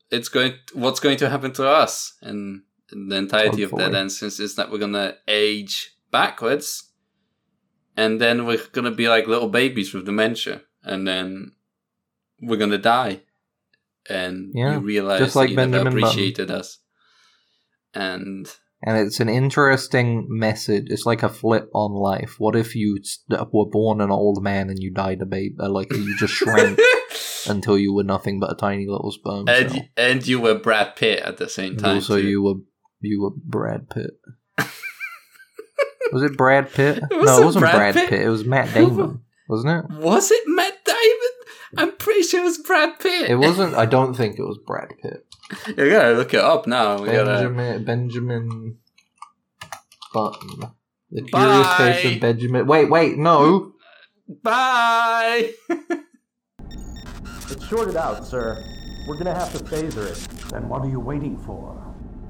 [0.09, 3.71] it's going what's going to happen to us and the entirety of.
[3.77, 6.89] Dead Ensigns is that we're gonna age backwards
[7.95, 11.53] and then we're gonna be like little babies with dementia and then
[12.41, 13.21] we're gonna die
[14.09, 16.03] and Yeah, you realize just that like you never Benjamin Button.
[16.09, 16.79] appreciated us
[17.93, 18.47] and
[18.83, 20.85] And it's an interesting message.
[20.87, 22.35] It's like a flip on life.
[22.39, 25.53] What if you were born an old man and you died a baby?
[25.59, 26.79] Uh, like, you just shrank
[27.47, 29.79] until you were nothing but a tiny little sperm and cell.
[29.81, 31.95] y- and you were Brad Pitt at the same And time.
[31.97, 32.27] also, too.
[32.27, 32.55] you were
[33.01, 34.11] you were Brad Pitt.
[36.11, 36.97] was it Brad Pitt?
[37.11, 38.09] It no, it wasn't Brad Brad, Pitt.
[38.09, 38.21] Pitt.
[38.21, 39.97] It was Matt Damon, wasn't it?
[39.99, 40.97] was it Matt Damon?
[41.77, 43.29] I'm pretty sure it was Brad Pitt.
[43.29, 43.75] It wasn't.
[43.75, 45.25] I don't think it was Brad Pitt.
[45.67, 47.01] You gotta look it up now.
[47.01, 47.49] We gotta.
[47.49, 48.77] Benjamin Benjamin
[50.13, 50.71] Button.
[51.11, 52.67] The Curious Case of Benjamin.
[52.67, 53.73] Wait, wait, no.
[54.43, 55.53] Bye.
[57.49, 58.63] It's shorted out, sir.
[59.05, 60.17] We're gonna have to phaser it.
[60.51, 61.75] Then what are you waiting for?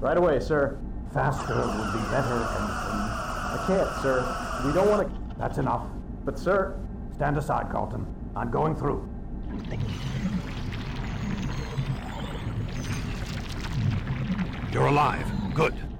[0.00, 0.80] Right away, sir.
[1.14, 3.06] Faster would be better, Ensign.
[3.54, 4.62] I can't, sir.
[4.66, 5.34] We don't want to.
[5.38, 5.86] That's enough.
[6.24, 6.76] But, sir,
[7.14, 8.06] Stand aside, Carlton.
[8.34, 9.08] I'm going through.
[14.72, 15.26] You're alive.
[15.54, 15.91] Good.